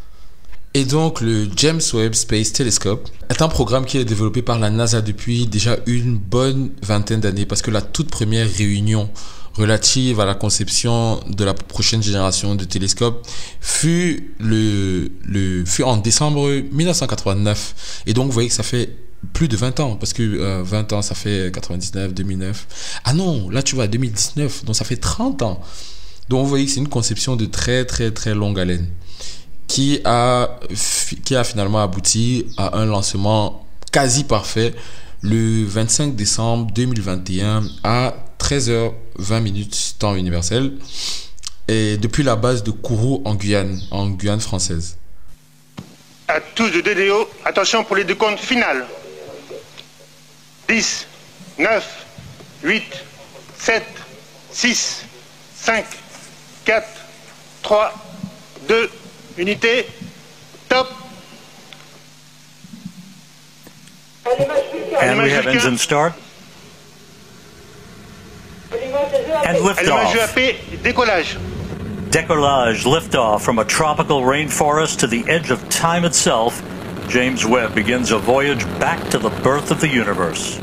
[0.73, 4.69] Et donc le James Webb Space Telescope est un programme qui est développé par la
[4.69, 9.09] NASA depuis déjà une bonne vingtaine d'années parce que la toute première réunion
[9.57, 13.27] relative à la conception de la prochaine génération de télescopes
[13.59, 15.09] fut, le,
[15.65, 18.03] fut en décembre 1989.
[18.05, 18.95] Et donc, vous voyez que ça fait
[19.33, 23.01] plus de 20 ans, parce que 20 euh, ans, ça fait 99, 2009.
[23.03, 25.61] Ah non, là, tu vois, 2019, donc ça fait 30 ans.
[26.29, 28.87] Donc, vous voyez que c'est une conception de très, très, très longue haleine
[29.67, 30.59] qui a,
[31.25, 34.73] qui a finalement abouti à un lancement quasi parfait
[35.21, 38.15] le 25 décembre 2021 à
[38.47, 40.77] 13h20 minutes temps universel
[41.67, 44.97] et depuis la base de Kourou en Guyane, en Guyane française.
[46.29, 48.85] À tous de DDO, attention pour les deux comptes finales.
[50.69, 51.07] 10,
[51.59, 52.05] 9,
[52.63, 52.83] 8,
[53.59, 53.83] 7,
[54.53, 55.03] 6,
[55.55, 55.85] 5,
[56.63, 56.87] 4,
[57.63, 57.93] 3,
[58.69, 58.89] 2,
[59.39, 59.87] unité,
[60.69, 60.87] top.
[65.01, 66.13] And we have engine start.
[68.69, 70.35] And liftoff.
[70.83, 71.37] décollage.
[72.11, 76.61] Décollage, liftoff from a tropical rainforest to the edge of time itself.
[77.07, 80.59] James Webb begins a voyage back to the birth of the universe.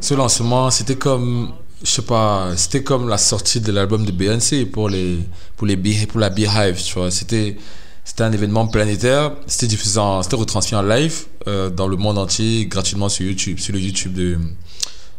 [0.00, 1.52] Ce lancement, c'était comme,
[1.84, 5.20] je sais pas, c'était comme la sortie de l'album de Beyoncé pour les,
[5.56, 7.12] pour les, pour la Beehive, tu vois.
[7.12, 7.56] C'était,
[8.04, 9.36] c'était un événement planétaire.
[9.46, 13.72] C'était diffusé, c'était retransmis en live euh, dans le monde entier, gratuitement sur YouTube, sur
[13.72, 14.38] le YouTube de,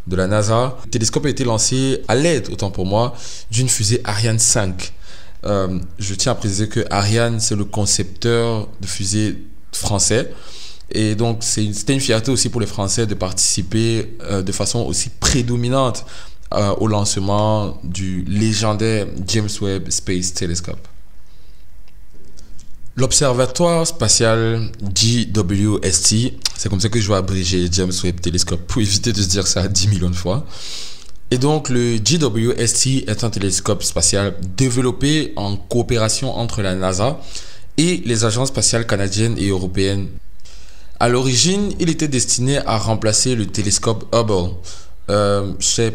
[0.08, 0.78] de la NASA.
[0.86, 3.16] Le télescope a été lancé à l'aide, autant pour moi,
[3.52, 4.94] d'une fusée Ariane 5.
[5.46, 9.38] Euh, je tiens à préciser que Ariane, c'est le concepteur de fusée
[9.72, 10.32] français.
[10.92, 15.10] Et donc, c'était une fierté aussi pour les Français de participer euh, de façon aussi
[15.10, 16.06] prédominante
[16.54, 20.88] euh, au lancement du légendaire James Webb Space Telescope.
[22.96, 29.12] L'observatoire spatial GWST, c'est comme ça que je vais abréger James Webb Telescope pour éviter
[29.12, 30.46] de se dire ça 10 millions de fois.
[31.32, 37.20] Et donc le GWST est un télescope spatial développé en coopération entre la NASA
[37.78, 40.10] et les agences spatiales canadiennes et européennes.
[41.00, 44.52] À l'origine, il était destiné à remplacer le télescope Hubble.
[45.10, 45.90] Euh, je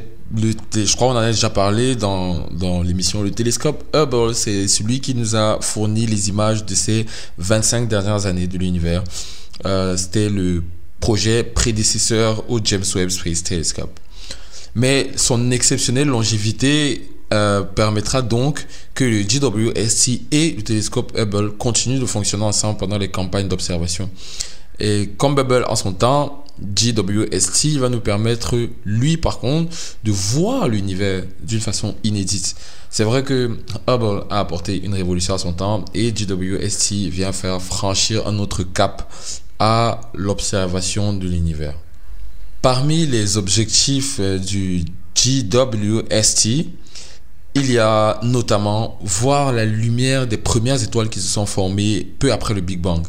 [0.97, 3.23] crois qu'on en a déjà parlé dans, l'émission.
[3.23, 7.07] Le télescope Hubble, c'est celui qui nous a fourni les images de ces
[7.39, 9.03] 25 dernières années de l'univers.
[9.67, 10.63] Euh, C'était le
[11.01, 13.99] projet prédécesseur au James Webb Space Telescope.
[14.75, 22.01] Mais son exceptionnelle longévité euh, permettra donc que le GWST et le télescope Hubble continuent
[22.01, 24.11] de fonctionner ensemble pendant les campagnes d'observation.
[24.81, 30.69] Et comme Hubble en son temps, GWST va nous permettre, lui par contre, de voir
[30.69, 32.55] l'univers d'une façon inédite.
[32.91, 37.61] C'est vrai que Hubble a apporté une révolution à son temps et GWST vient faire
[37.61, 39.13] franchir un autre cap
[39.59, 41.75] à l'observation de l'univers.
[42.63, 44.85] Parmi les objectifs euh, du
[45.15, 46.67] GWST,
[47.55, 52.33] il y a notamment voir la lumière des premières étoiles qui se sont formées peu
[52.33, 53.05] après le Big Bang.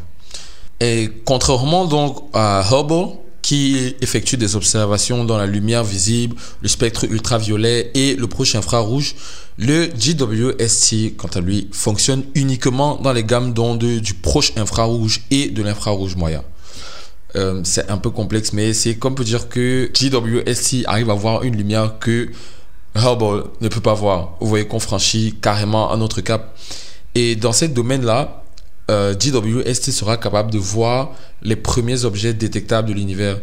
[0.80, 3.18] Et contrairement donc à Hubble,
[3.50, 9.16] qui effectue des observations dans la lumière visible, le spectre ultraviolet et le proche infrarouge,
[9.58, 15.48] le GWST, quant à lui, fonctionne uniquement dans les gammes d'ondes du proche infrarouge et
[15.48, 16.44] de l'infrarouge moyen.
[17.36, 21.42] Euh, c'est un peu complexe, mais c'est comme peut dire que GWST arrive à voir
[21.42, 22.30] une lumière que
[22.94, 24.38] Hubble ne peut pas voir.
[24.42, 26.56] Vous voyez qu'on franchit carrément un autre cap.
[27.16, 28.39] Et dans ce domaine-là,
[28.90, 31.14] euh, GWST sera capable de voir
[31.44, 33.40] les premiers objets détectables de l'univers.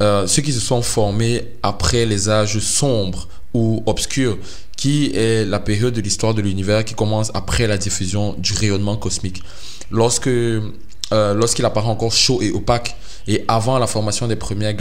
[0.00, 4.38] Euh, ceux qui se sont formés après les âges sombres ou obscurs,
[4.76, 8.96] qui est la période de l'histoire de l'univers qui commence après la diffusion du rayonnement
[8.96, 9.42] cosmique.
[9.90, 10.70] Lorsque, euh,
[11.12, 14.74] lorsqu'il apparaît encore chaud et opaque, et avant la formation des premières,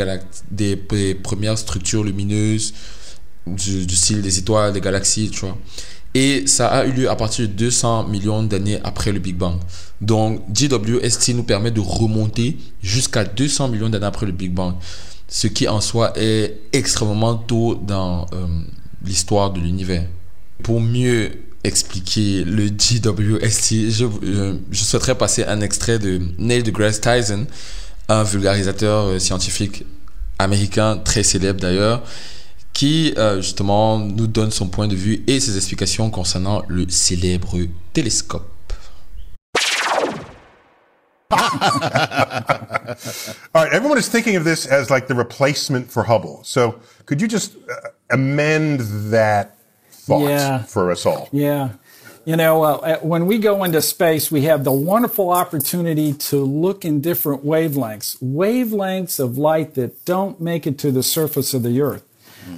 [0.50, 2.74] des, des premières structures lumineuses,
[3.46, 5.58] du, du, style des étoiles, des galaxies, tu vois.
[6.14, 9.58] Et ça a eu lieu à partir de 200 millions d'années après le Big Bang.
[10.02, 14.76] Donc, GWST nous permet de remonter jusqu'à 200 millions d'années après le Big Bang.
[15.28, 18.46] Ce qui en soi est extrêmement tôt dans euh,
[19.04, 20.06] l'histoire de l'univers.
[20.64, 21.32] Pour mieux
[21.64, 27.46] expliquer le GWST, je, euh, je, souhaiterais passer un extrait de Neil deGrasse Tyson,
[28.08, 29.84] un vulgarisateur euh, scientifique
[30.40, 32.04] américain très célèbre d'ailleurs,
[32.78, 37.58] qui euh, justement nous donne son point de vue et ses explications concernant le célèbre
[37.92, 38.44] télescope.
[41.32, 41.40] All
[43.56, 46.42] right, everyone is thinking of this as like the replacement for Hubble.
[46.44, 46.76] So
[47.08, 49.58] could you just uh, amend that
[49.90, 50.60] thought yeah.
[50.60, 51.30] for us all?
[51.32, 51.70] Yeah.
[52.26, 56.86] You know, uh, when we go into space, we have the wonderful opportunity to look
[56.86, 61.82] in different wavelengths, wavelengths of light that don't make it to the surface of the
[61.82, 62.07] Earth.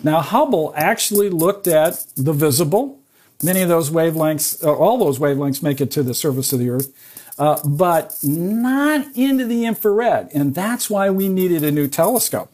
[0.03, 2.99] Now, Hubble actually looked at the visible.
[3.43, 6.69] Many of those wavelengths, uh, all those wavelengths make it to the surface of the
[6.69, 6.93] Earth,
[7.37, 10.29] uh, but not into the infrared.
[10.33, 12.51] And that's why we needed a new telescope.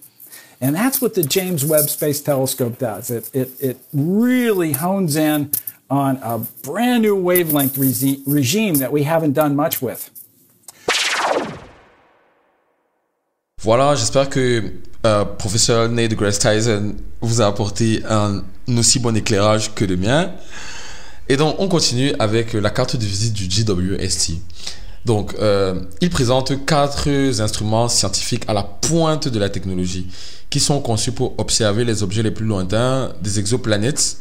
[0.61, 3.11] And that's what the James Webb Space Telescope does.
[3.11, 5.51] It, it, it really hones in
[5.89, 10.09] on a brand new wavelength regi- regime that we haven't done much with.
[13.65, 14.63] Voilà, j'espère que
[15.07, 18.43] euh, professeur Neil deGrasse Tyson vous a apporté un
[18.77, 20.29] aussi bon éclairage que le mien.
[21.29, 24.33] Et donc, on continue avec la carte de visite du GWST.
[25.05, 27.09] Donc, euh, il présente quatre
[27.41, 30.05] instruments scientifiques à la pointe de la technologie
[30.51, 34.17] qui sont conçus pour observer les objets les plus lointains des exoplanètes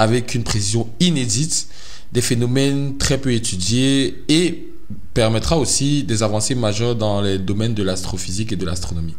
[0.00, 1.68] avec une précision inédite,
[2.10, 4.69] des phénomènes très peu étudiés et
[5.14, 9.16] permettra aussi des avancées majeures dans les domaines de l'astrophysique et de l'astronomie.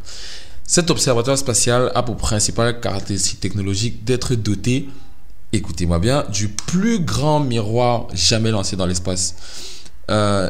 [0.66, 4.88] Cet observatoire spatial a pour principale caractéristique technologique d'être doté,
[5.52, 9.36] écoutez-moi bien, du plus grand miroir jamais lancé dans l'espace.
[10.10, 10.50] Euh,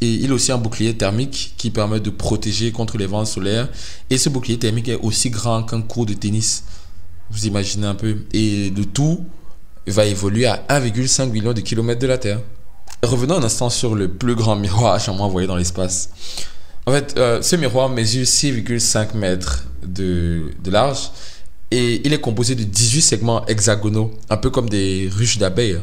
[0.00, 3.68] et il a aussi un bouclier thermique qui permet de protéger contre les vents solaires.
[4.10, 6.64] Et ce bouclier thermique est aussi grand qu'un court de tennis.
[7.30, 8.24] Vous imaginez un peu.
[8.32, 9.24] Et le tout
[9.86, 12.40] va évoluer à 1,5 million de kilomètres de la Terre.
[13.04, 16.10] Revenons un instant sur le plus grand miroir jamais envoyé dans l'espace.
[16.86, 21.10] En fait, euh, ce miroir mesure 6,5 mètres de, large
[21.72, 25.80] et il est composé de 18 segments hexagonaux, un peu comme des ruches d'abeilles,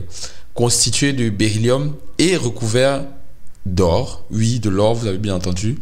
[0.53, 3.03] constitués de beryllium et recouverts
[3.65, 4.23] d'or.
[4.31, 5.77] Oui, de l'or, vous avez bien entendu.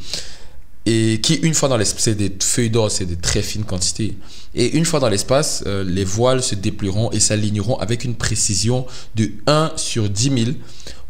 [0.87, 4.17] Et qui, une fois dans l'espace, c'est des feuilles d'or, c'est de très fines quantités.
[4.55, 8.87] Et une fois dans l'espace, euh, les voiles se déplieront et s'aligneront avec une précision
[9.15, 10.57] de 1 sur 10 000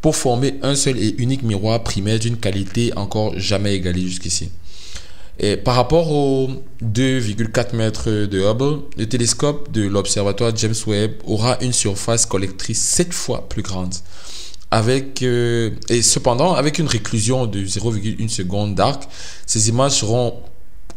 [0.08, 4.52] pour former un seul et unique miroir primaire d'une qualité encore jamais égalée jusqu'ici.
[5.38, 6.48] Et par rapport aux
[6.82, 13.12] 2,4 mètres de Hubble, le télescope de l'observatoire James Webb aura une surface collectrice 7
[13.12, 13.94] fois plus grande.
[14.72, 19.10] Avec, euh, et cependant, avec une réclusion de 0,1 seconde d'arc,
[19.46, 20.36] ces images seront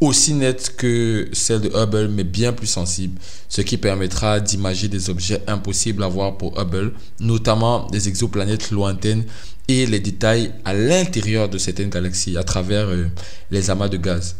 [0.01, 5.11] aussi nettes que celles de Hubble, mais bien plus sensibles, ce qui permettra d'imager des
[5.11, 9.25] objets impossibles à voir pour Hubble, notamment des exoplanètes lointaines
[9.69, 13.07] et les détails à l'intérieur de certaines galaxies à travers euh,
[13.51, 14.37] les amas de gaz.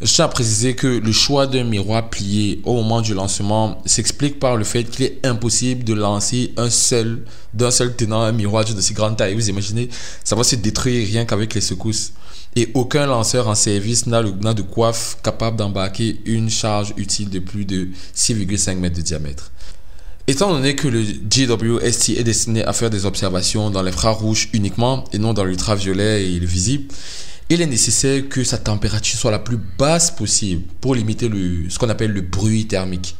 [0.00, 4.40] Je tiens à préciser que le choix d'un miroir plié au moment du lancement s'explique
[4.40, 7.24] par le fait qu'il est impossible de lancer un seul,
[7.54, 9.34] d'un seul tenant un miroir de si grande taille.
[9.34, 9.88] Vous imaginez,
[10.24, 12.14] ça va se détruire rien qu'avec les secousses.
[12.54, 17.64] Et aucun lanceur en service n'a de coiffe capable d'embarquer une charge utile de plus
[17.64, 19.52] de 6,5 mètres de diamètre.
[20.26, 25.18] Étant donné que le GWST est destiné à faire des observations dans l'infrarouge uniquement et
[25.18, 26.92] non dans l'ultraviolet et le visible,
[27.48, 31.78] il est nécessaire que sa température soit la plus basse possible pour limiter le, ce
[31.78, 33.16] qu'on appelle le bruit thermique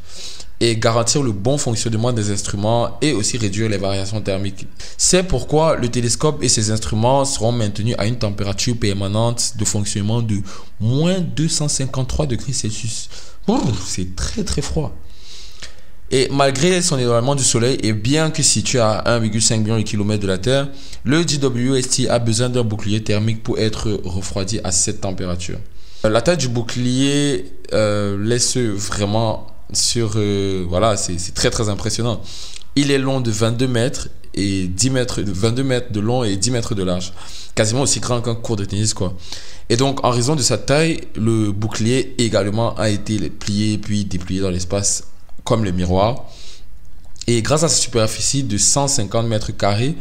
[0.62, 4.68] et garantir le bon fonctionnement des instruments et aussi réduire les variations thermiques.
[4.96, 10.22] C'est pourquoi le télescope et ses instruments seront maintenus à une température permanente de fonctionnement
[10.22, 10.36] de
[10.78, 13.08] moins 253 degrés Celsius.
[13.84, 14.96] C'est très très froid.
[16.12, 20.22] Et malgré son éloignement du Soleil et bien que situé à 1,5 million de kilomètres
[20.22, 20.68] de la Terre,
[21.02, 25.58] le JWST a besoin d'un bouclier thermique pour être refroidi à cette température.
[26.04, 30.12] La taille du bouclier euh, laisse vraiment sur...
[30.16, 32.20] Euh, voilà, c'est très très impressionnant.
[32.76, 36.50] Il est long de 22 mètres et 10 mètres, 22 mètres de long et 10
[36.50, 37.12] mètres de large.
[37.54, 39.14] Quasiment aussi grand qu'un court de tennis, quoi.
[39.68, 44.40] Et donc, en raison de sa taille, le bouclier également a été plié puis déplié
[44.40, 45.04] dans l'espace
[45.44, 46.26] comme le miroir.
[47.26, 49.94] Et grâce à sa superficie de 150 mètres carrés,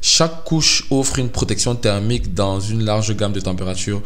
[0.00, 4.02] chaque couche offre une protection thermique dans une large gamme de températures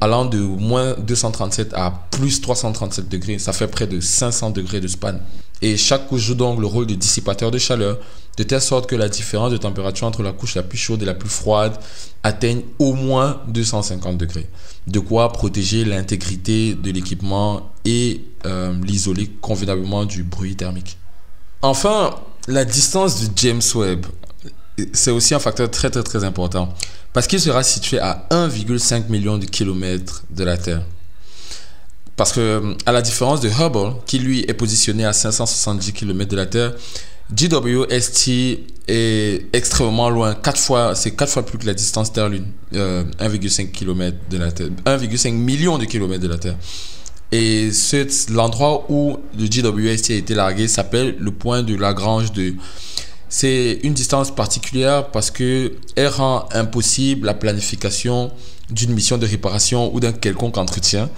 [0.00, 3.38] allant de moins 237 à plus 337 degrés.
[3.38, 5.14] Ça fait près de 500 degrés de span.
[5.60, 7.98] Et chaque couche joue donc le rôle de dissipateur de chaleur,
[8.36, 11.06] de telle sorte que la différence de température entre la couche la plus chaude et
[11.06, 11.76] la plus froide
[12.22, 14.46] atteigne au moins 250 degrés.
[14.86, 20.96] De quoi protéger l'intégrité de l'équipement et euh, l'isoler convenablement du bruit thermique.
[21.62, 22.14] Enfin,
[22.46, 24.06] la distance de James Webb,
[24.92, 26.74] c'est aussi un facteur très très très important
[27.12, 30.82] parce qu'il sera situé à 1,5 million de kilomètres de la Terre.
[32.16, 36.36] Parce que, à la différence de Hubble, qui lui est positionné à 570 km de
[36.36, 36.74] la Terre,
[37.32, 38.28] GWST
[38.88, 44.16] est extrêmement loin, quatre fois, c'est 4 fois plus que la distance Terre-Lune, 1,5 km
[44.30, 46.56] de la Terre, 1,5 million de kilomètres de la Terre.
[47.30, 47.70] Et
[48.30, 52.54] l'endroit où le GWST a été largué s'appelle le point de Lagrange de
[53.28, 58.30] c'est une distance particulière parce que elle rend impossible la planification
[58.70, 61.10] d'une mission de réparation ou d'un quelconque entretien,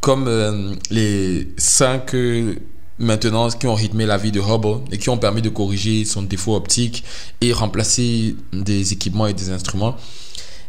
[0.00, 2.54] comme euh, les cinq euh,
[2.98, 6.22] maintenances qui ont rythmé la vie de Hubble et qui ont permis de corriger son
[6.22, 7.04] défaut optique
[7.40, 9.96] et remplacer des équipements et des instruments.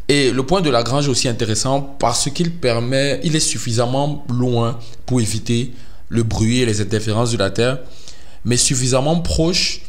[0.09, 4.79] Et le point de Lagrange est aussi intéressant parce qu'il permet, il est suffisamment loin
[5.05, 5.73] pour éviter
[6.09, 7.79] le bruit et les interférences de la Terre,
[8.43, 9.81] mais suffisamment proche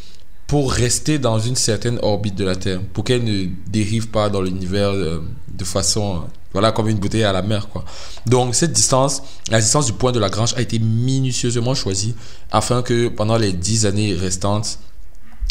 [0.47, 4.43] pour rester dans une certaine orbite de la Terre, pour qu'elle ne dérive pas dans
[4.43, 6.19] l'univers euh, de façon, euh,
[6.53, 7.85] voilà, comme une bouteille à la mer, quoi.
[8.27, 12.15] Donc, cette distance, la distance du point de Lagrange a été minutieusement choisie
[12.51, 14.79] afin que pendant les 10 années restantes,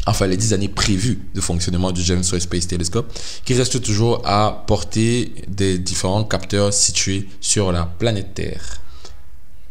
[0.06, 3.12] enfin les 10 années prévues de fonctionnement du James Webb Space Telescope,
[3.46, 8.80] qui reste toujours à portée des différents capteurs situés sur la planète Terre.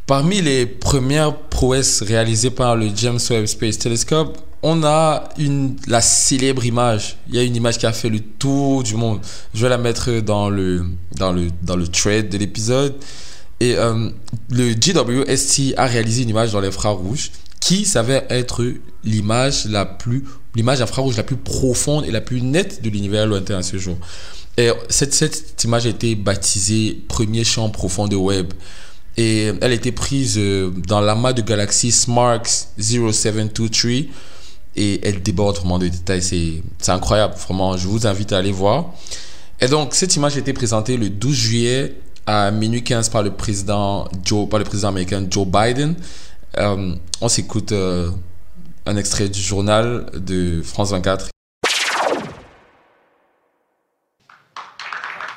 [0.07, 6.00] Parmi les premières prouesses réalisées par le James Webb Space Telescope, on a une, la
[6.00, 7.16] célèbre image.
[7.28, 9.20] Il y a une image qui a fait le tour du monde.
[9.54, 10.84] Je vais la mettre dans le,
[11.16, 12.94] dans le, dans le thread de l'épisode.
[13.58, 14.10] Et euh,
[14.50, 18.64] le GWST a réalisé une image dans l'infrarouge qui s'avère être
[19.04, 20.24] l'image la plus,
[20.56, 23.96] infrarouge la plus profonde et la plus nette de l'univers lointain à ce jour.
[24.56, 28.52] Et cette, cette image a été baptisée premier champ profond de web.
[29.16, 34.08] Et elle a été prise euh, dans l'amas de galaxies SMARCS 0723
[34.77, 36.23] et elle déborde vraiment de détails.
[36.23, 37.77] C'est incroyable, vraiment.
[37.77, 38.93] Je vous invite à aller voir.
[39.61, 41.95] Et donc, cette image a été présentée le 12 juillet
[42.27, 45.95] à minuit 15 par le président, Joe, par le président américain Joe Biden.
[46.59, 48.11] Euh, on s'écoute euh,
[48.87, 51.29] un extrait du journal de France 24.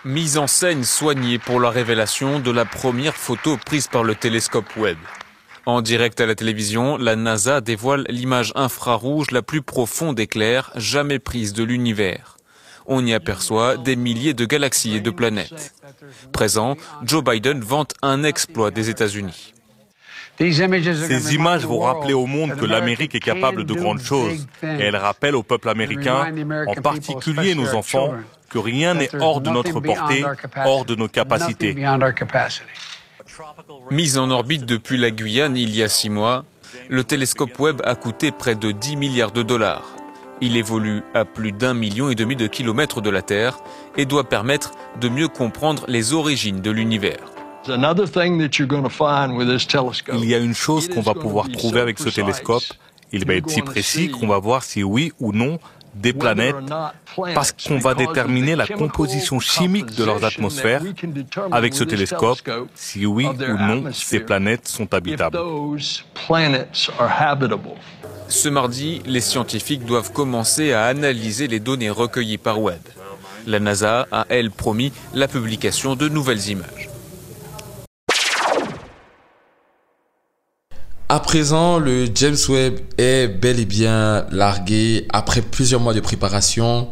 [0.05, 4.65] Mise en scène soignée pour la révélation de la première photo prise par le télescope
[4.77, 4.97] Webb.
[5.65, 10.71] En direct à la télévision, la NASA dévoile l'image infrarouge la plus profonde et claire
[10.75, 12.37] jamais prise de l'univers.
[12.85, 15.73] On y aperçoit des milliers de galaxies et de planètes.
[16.31, 19.53] Présent, Joe Biden vante un exploit des États-Unis.
[20.37, 24.97] Ces images vont rappeler au monde que l'Amérique est capable de grandes choses et elles
[24.97, 26.31] rappellent au peuple américain,
[26.67, 28.13] en particulier nos enfants,
[28.49, 30.23] que rien n'est hors de notre portée,
[30.63, 31.75] hors de nos capacités.
[33.91, 36.45] Mise en orbite depuis la Guyane il y a six mois,
[36.89, 39.95] le télescope Webb a coûté près de 10 milliards de dollars.
[40.41, 43.57] Il évolue à plus d'un million et demi de kilomètres de la Terre
[43.97, 47.31] et doit permettre de mieux comprendre les origines de l'univers.
[47.67, 47.73] Il
[50.25, 52.63] y a une chose qu'on va pouvoir trouver avec ce télescope.
[53.11, 55.59] Il va être si précis qu'on va voir si oui ou non
[55.95, 56.55] des planètes
[57.33, 60.81] parce qu'on va déterminer la composition chimique de leurs atmosphères
[61.51, 62.39] avec ce télescope,
[62.75, 65.39] si oui ou non ces planètes sont habitables.
[68.27, 72.81] Ce mardi, les scientifiques doivent commencer à analyser les données recueillies par Webb.
[73.47, 76.89] La NASA a, elle, promis la publication de nouvelles images.
[81.15, 86.89] À présent, le James Webb est bel et bien largué après plusieurs mois de préparation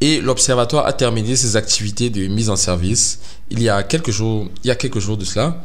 [0.00, 4.48] et l'observatoire a terminé ses activités de mise en service il y a quelques jours,
[4.64, 5.62] il y a quelques jours de cela.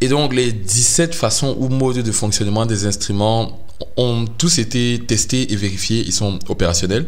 [0.00, 3.64] Et donc les 17 façons ou modes de fonctionnement des instruments
[3.96, 7.06] ont tous été testés et vérifiés, ils sont opérationnels.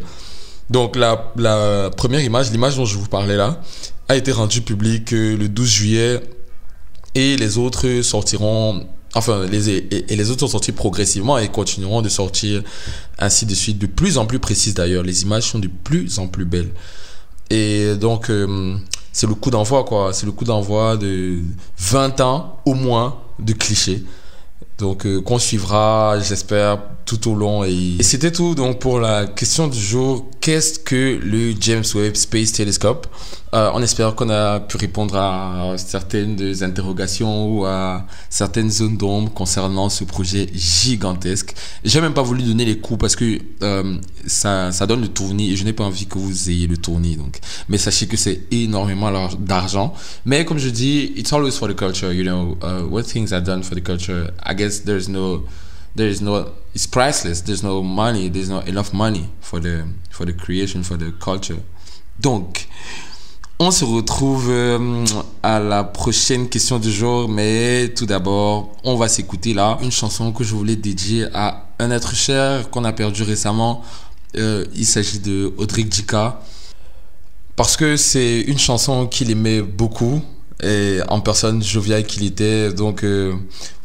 [0.69, 3.61] Donc la, la première image, l'image dont je vous parlais là,
[4.07, 6.21] a été rendue publique euh, le 12 juillet
[7.15, 12.09] et les autres sortiront Enfin, les, et, les autres sont sortis progressivement et continueront de
[12.09, 12.63] sortir
[13.19, 15.03] ainsi de suite, de plus en plus précises d'ailleurs.
[15.03, 16.71] Les images sont de plus en plus belles.
[17.49, 18.77] Et donc, euh,
[19.11, 20.13] c'est le coup d'envoi, quoi.
[20.13, 21.39] C'est le coup d'envoi de
[21.77, 24.03] 20 ans au moins de clichés.
[24.81, 27.63] Donc, euh, qu'on suivra, j'espère, tout au long.
[27.63, 30.27] Et, c'était tout donc pour la question du jour.
[30.41, 33.05] Qu'est-ce que le James Webb Space Telescope?
[33.53, 39.31] Euh, On espère qu'on a pu répondre à certaines interrogations ou à certaines zones d'ombre
[39.31, 41.53] concernant ce projet gigantesque.
[41.83, 43.97] J'ai même pas voulu donner les coûts parce que euh,
[44.27, 47.15] ça, donne le tournis et je n'ai pas envie que vous ayez le tournis.
[47.15, 49.93] Donc, mais sachez que c'est énormément d'argent.
[50.25, 52.13] Mais comme je dis, it's always for the culture.
[52.13, 54.31] You know, uh, what things are done for the culture.
[54.45, 55.45] I guess there's no
[55.95, 60.25] there is no it's priceless there's no money there's not enough money for the for
[60.25, 61.59] the creation for the culture
[62.19, 62.67] donc
[63.59, 65.05] on se retrouve euh,
[65.43, 70.31] à la prochaine question du jour mais tout d'abord on va s'écouter là une chanson
[70.31, 73.83] que je voulais dédier à un être cher qu'on a perdu récemment
[74.37, 76.39] euh, il s'agit de Audric Dika
[77.55, 80.21] parce que c'est une chanson qu'il aimait beaucoup
[80.63, 82.71] et en personne jovial qu'il était.
[82.71, 83.33] Donc, euh,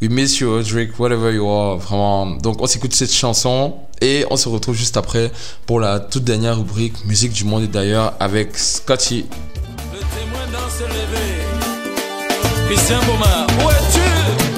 [0.01, 1.79] we miss you, Drake, whatever you are.
[1.79, 2.27] Vraiment.
[2.37, 5.33] Donc, on s'écoute cette chanson et on se retrouve juste après
[5.65, 9.27] pour la toute dernière rubrique musique du monde et d'ailleurs avec Scotty.
[9.93, 10.67] Le témoin dans
[13.65, 14.56] où es-tu?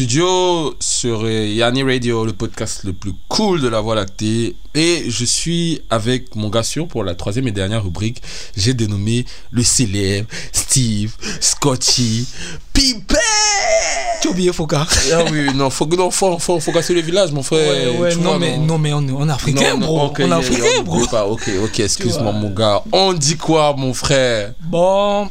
[0.00, 4.56] Studio sur Yanni Radio, le podcast le plus cool de la Voie lactée.
[4.74, 8.22] Et je suis avec mon gars sûr pour la troisième et dernière rubrique.
[8.56, 12.26] J'ai dénommé le célèbre Steve Scotty
[12.72, 13.14] Pipet.
[14.22, 17.32] Tu as oublié Foka Ah oui, non, faut, non, faut, faut, faut casser le village,
[17.32, 17.92] mon frère.
[17.92, 19.96] Ouais, ouais, non, vois, mais, non, mais on, on est africain, Non, bro.
[19.98, 21.06] non, ok, on est africain, yeah, bro.
[21.08, 22.82] pas, ok, ok, excuse-moi, mon gars.
[22.90, 24.54] On dit quoi, mon frère?
[24.62, 25.28] Bon,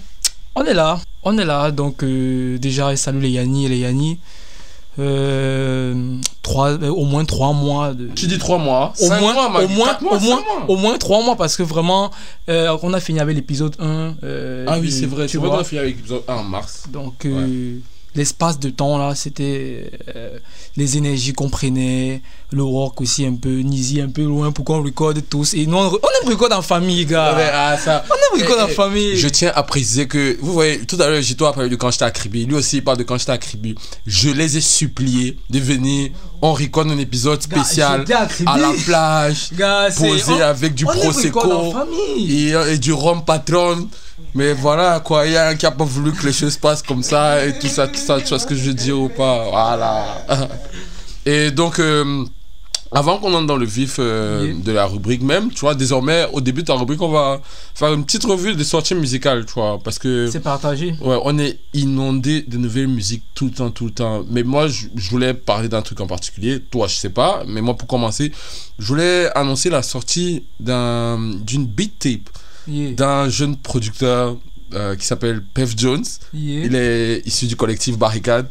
[0.53, 0.99] on est là.
[1.24, 1.72] On est là.
[1.72, 4.20] Donc, euh, déjà, salut les Yanni et les Yanni.
[4.99, 7.93] Euh, trois, euh, au moins trois mois.
[7.93, 8.07] De...
[8.15, 10.65] Tu dis trois mois Au moins, mois, au, moins, mois, au, moins, mois.
[10.67, 12.11] au moins trois mois parce que vraiment,
[12.49, 14.15] euh, on a fini avec l'épisode 1.
[14.23, 15.49] euh, Ah oui, c'est vrai, tu vois.
[15.49, 16.83] qu'on a fini avec l'épisode 1 en mars.
[16.91, 17.25] Donc,
[18.15, 20.37] l'espace de temps là, c'était euh,
[20.75, 22.21] les énergies qu'on prenait,
[22.51, 25.53] le rock aussi un peu, Nizi un peu loin pour qu'on recorde tous.
[25.53, 27.35] Et nous, on, on aime record en famille, gars.
[27.35, 28.03] Ouais, ah, ça.
[28.09, 29.17] On aime record Eh, en eh, famille.
[29.17, 31.91] Je tiens à préciser que, vous voyez, tout à l'heure, Gito a parlé de quand
[31.91, 32.45] j'étais à Kribi.
[32.45, 33.75] Lui aussi, il parle de quand j'étais à Kribi.
[34.07, 36.09] Je les ai suppliés de venir.
[36.41, 38.05] On record un épisode spécial
[38.45, 41.73] à la plage, Gars, posé on- avec du prosecco
[42.17, 43.87] et, et du rhum patron.
[44.33, 46.81] Mais voilà, quoi, il y a un qui a pas voulu que les choses passent
[46.83, 49.09] comme ça et tout ça, tout ça, tu vois ce que je veux dire ou
[49.09, 49.49] pas?
[49.49, 50.25] Voilà.
[51.25, 52.25] Et donc, euh,
[52.91, 56.41] avant qu'on entre dans le vif euh, de la rubrique même, tu vois, désormais, au
[56.41, 57.39] début de ta rubrique, on va
[57.75, 60.27] faire une petite revue des sorties musicales, tu vois, parce que...
[60.31, 60.95] C'est partagé.
[61.01, 64.23] Ouais, on est inondé de nouvelles musiques tout le temps, tout le temps.
[64.29, 66.59] Mais moi, je, je voulais parler d'un truc en particulier.
[66.59, 67.43] Toi, je sais pas.
[67.47, 68.31] Mais moi, pour commencer,
[68.79, 72.29] je voulais annoncer la sortie d'un, d'une beat tape
[72.67, 72.91] Yeah.
[72.91, 74.35] d'un jeune producteur
[74.75, 76.03] euh, qui s'appelle Pev Jones.
[76.35, 76.65] Yeah.
[76.65, 78.47] Il est issu du collectif Barricade.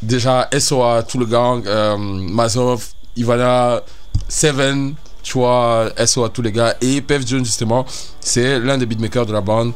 [0.00, 2.86] Déjà, SOA, tout le gang, euh, Mazov,
[3.18, 3.82] Ivana,
[4.28, 6.74] Seven, tu vois, SOA, tous les gars.
[6.80, 7.84] Et Pev Jones, justement,
[8.20, 9.72] c'est l'un des beatmakers de la bande.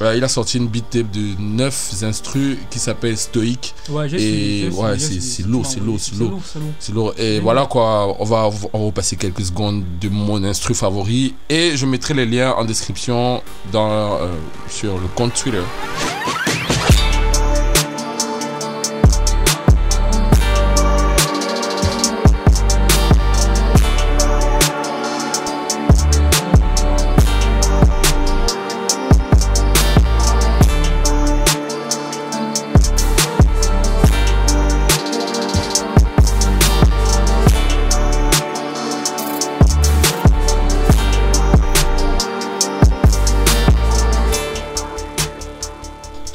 [0.00, 3.72] Euh, il a sorti une beat tape de 9 instrus qui s'appelle Stoic.
[3.90, 6.40] Ouais, Et ouais, c'est lourd, c'est lourd, c'est lourd.
[6.80, 7.14] c'est lourd.
[7.18, 11.34] Et voilà quoi, on va, on va repasser quelques secondes de mon instru favori.
[11.48, 14.26] Et je mettrai les liens en description dans, euh,
[14.68, 15.62] sur le compte Twitter.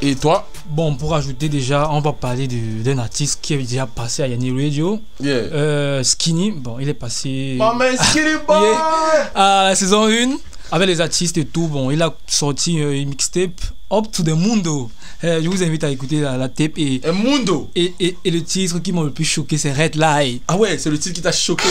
[0.08, 4.24] Et toi Bon, pour ajouter déjà, on va parler d'un artiste qui est déjà passé
[4.24, 5.02] à Yanni Radio.
[5.22, 5.34] Yeah.
[5.34, 7.58] Euh, Skinny, bon, il est passé.
[7.60, 8.62] Oh, man, Skinny Boy!
[8.62, 9.32] Yeah.
[9.36, 10.38] À la saison 1,
[10.72, 13.60] avec les artistes et tout, bon, il a sorti euh, une mixtape
[13.90, 14.92] Up to the Mundo.
[15.24, 17.02] Euh, je vous invite à écouter la, la tape et.
[17.14, 17.70] Mundo!
[17.76, 20.42] Et, et, et le titre qui m'a le plus choqué, c'est Red Light.
[20.48, 21.64] Ah ouais, c'est le titre qui t'a choqué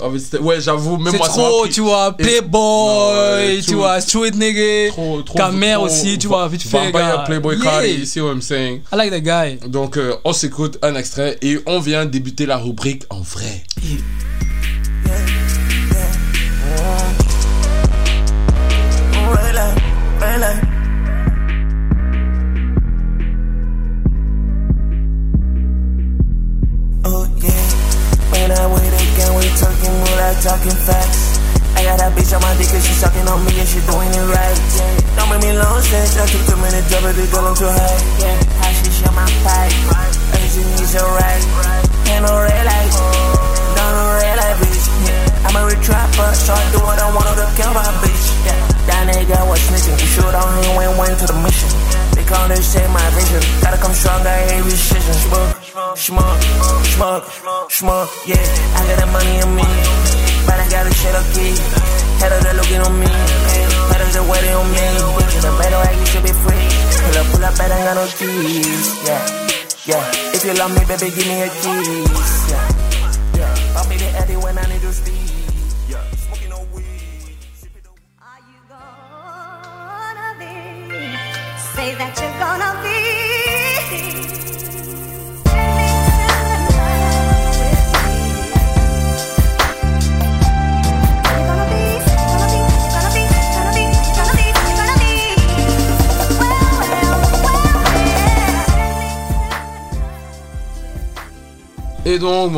[0.00, 0.18] en fait.
[0.18, 4.90] C'était- ouais, j'avoue, même C'est moi m'a trop, tu vois, Playboy, tu vois, Street Nigga,
[4.92, 6.90] trop- aussi, tu vois, vite fait.
[6.90, 7.24] Vampire.
[7.24, 7.64] Playboy Yeah.
[7.70, 8.80] Cardi, you see what I'm saying?
[8.92, 9.58] I like the guy.
[9.68, 13.62] Donc, euh, on s'écoute un extrait et on vient débuter la rubrique en vrai.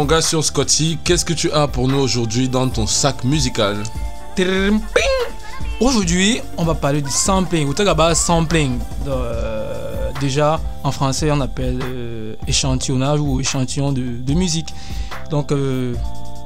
[0.02, 3.76] Mon gars sur Scotty, qu'est-ce que tu as pour nous aujourd'hui dans ton sac musical?
[5.78, 7.72] Aujourd'hui, on va parler du sampling.
[7.76, 8.80] Savez, sampling.
[9.06, 14.74] Euh, déjà, en français, on appelle euh, échantillonnage ou échantillon de, de musique.
[15.30, 15.94] Donc, euh,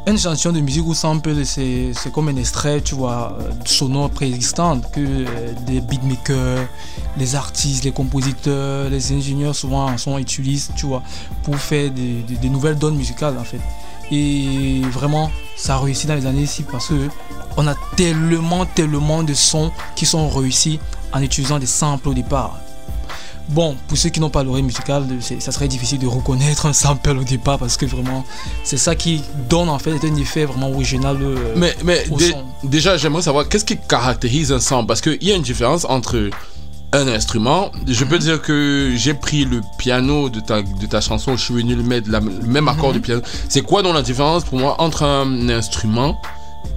[0.09, 4.11] un échantillon de musique ou sample, c'est c'est comme un extrait, tu vois, euh, sonore
[4.11, 6.69] préexistant que euh, des beatmakers,
[7.17, 11.03] les artistes, les compositeurs, les ingénieurs souvent en sont utilisent, tu vois,
[11.43, 13.61] pour faire des nouvelles donnes musicales en fait.
[14.13, 17.09] Et vraiment, ça a réussi dans les années ici parce que
[17.57, 20.79] on a tellement, tellement de sons qui sont réussis
[21.13, 22.61] en utilisant des samples au départ.
[23.49, 25.07] Bon, pour ceux qui n'ont pas l'oreille musicale,
[25.39, 28.25] ça serait difficile de reconnaître un sample au départ parce que vraiment,
[28.65, 31.17] c'est ça qui donne en fait un effet vraiment original.
[31.23, 32.45] euh, Mais, mais au dé- son.
[32.65, 34.89] déjà, j'aimerais savoir qu'est-ce qui caractérise un sample?
[34.89, 36.29] Parce qu'il y a une différence entre
[36.93, 37.71] un instrument.
[37.87, 41.55] Je peux dire que j'ai pris le piano de ta, de ta chanson, je suis
[41.55, 42.95] venu le mettre la- le même accord Mhm.
[42.95, 43.23] du piano.
[43.49, 46.21] C'est quoi donc la différence pour moi entre un instrument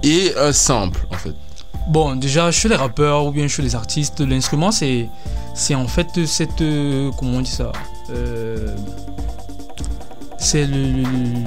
[0.04, 1.34] et un sample en fait?
[1.90, 5.08] Bon, déjà, chez les rappeurs ou bien chez les artistes, l'instrument, c'est,
[5.54, 6.60] c'est en fait cette.
[6.60, 7.72] euh, comment on dit ça
[8.10, 8.74] Euh,
[10.38, 10.76] C'est le.
[10.76, 11.44] le- le-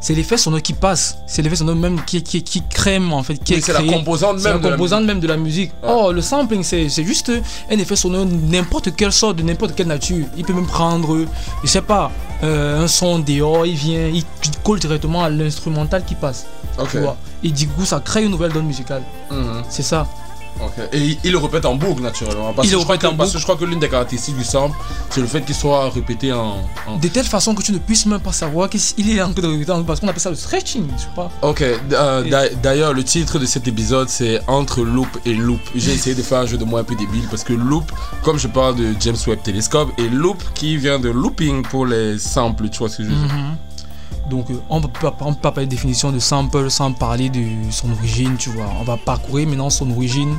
[0.00, 1.18] c'est l'effet sonore qui passe.
[1.28, 3.34] C'est l'effet sonore même qui, qui, qui crème, en fait.
[3.36, 5.70] Qui Oui, est c'est la composante même la de la composante même de la musique.
[5.86, 7.30] Oh, le sampling, c'est, juste
[7.70, 10.26] un effet sonore, n'importe quelle sorte, de n'importe quelle nature.
[10.36, 11.24] Il peut même prendre,
[11.62, 12.10] je sais pas,
[12.42, 16.46] euh, un son dehors, il vient, il, il colle directement à l'instrumental qui passe.
[16.80, 16.88] Ok.
[16.90, 17.16] Tu vois.
[17.44, 19.02] Et du coup, ça crée une nouvelle donne musicale.
[19.30, 19.62] Mhm.
[19.68, 20.06] C'est ça.
[20.60, 20.72] Ok.
[20.92, 22.52] Et il, le répète en boucle naturellement.
[22.52, 23.80] Parce Il que le je crois répète que- en Parce que je crois que l'une
[23.80, 24.76] des caractéristiques du sample,
[25.08, 26.58] c'est le fait qu'il soit répété en.
[26.86, 29.42] en- De telle façon que tu ne puisses même pas savoir qu'il est en train
[29.42, 31.30] de répéter, parce qu'on appelle ça le stretching, je sais pas.
[31.40, 35.60] Ok, euh, d'a- d'ailleurs, le titre de cet épisode, c'est Entre Loop et Loop.
[35.74, 37.90] J'ai essayé de faire un jeu de mots un peu débile parce que Loop,
[38.22, 42.18] comme je parle de James Webb Telescope, et Loop qui vient de looping pour les
[42.18, 43.56] samples, tu vois ce que je veux dire Mhm.
[44.30, 47.90] Donc, euh, on ne peut pas parler de définition de sample sans parler de son
[47.92, 48.66] origine, tu vois.
[48.80, 50.36] On va parcourir maintenant son origine,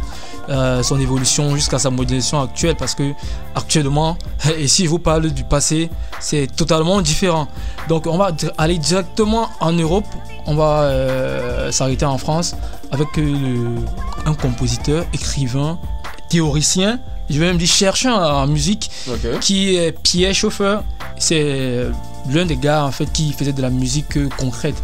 [0.49, 3.13] euh, son évolution jusqu'à sa modélisation actuelle parce que
[3.55, 4.17] actuellement,
[4.57, 7.47] et si je vous parle du passé, c'est totalement différent.
[7.89, 10.07] Donc, on va aller directement en Europe,
[10.45, 12.55] on va euh, s'arrêter en France
[12.91, 13.07] avec
[14.25, 15.79] un compositeur, écrivain,
[16.29, 16.99] théoricien,
[17.29, 18.89] je vais même dire chercheur en musique,
[19.39, 20.83] qui est Pierre Chauffeur.
[21.17, 21.87] C'est
[22.29, 24.75] l'un des gars en fait qui faisait de la musique euh, concrète.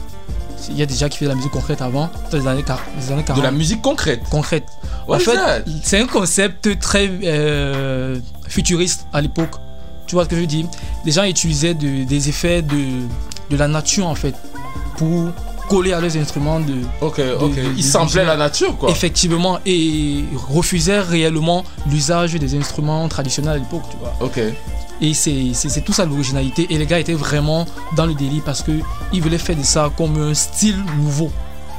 [0.70, 2.62] Il y a des gens qui faisaient de la musique concrète avant, dans les années,
[2.64, 3.38] quar- les années 40.
[3.40, 4.22] De la musique concrète?
[4.30, 4.66] Concrète.
[5.08, 5.38] What en fait,
[5.84, 8.18] c'est un concept très euh,
[8.48, 9.56] futuriste à l'époque.
[10.06, 10.66] Tu vois ce que je veux dire?
[11.06, 12.76] Les gens utilisaient de- des effets de,
[13.50, 14.36] de la nature en fait
[14.98, 15.30] pour
[15.70, 16.76] coller à leurs instruments de.
[17.02, 17.56] Ok, ok.
[17.56, 18.90] de- Ils samplaient de- la nature, quoi.
[18.90, 20.24] Effectivement, et
[20.58, 24.14] refusaient réellement l'usage des instruments traditionnels à l'époque, tu vois.
[24.20, 24.40] Ok.
[25.02, 26.68] Et c'est c'est- c'est tout ça l'originalité.
[26.70, 27.66] Et les gars étaient vraiment
[27.96, 31.32] dans le délire parce qu'ils voulaient faire de ça comme un style nouveau.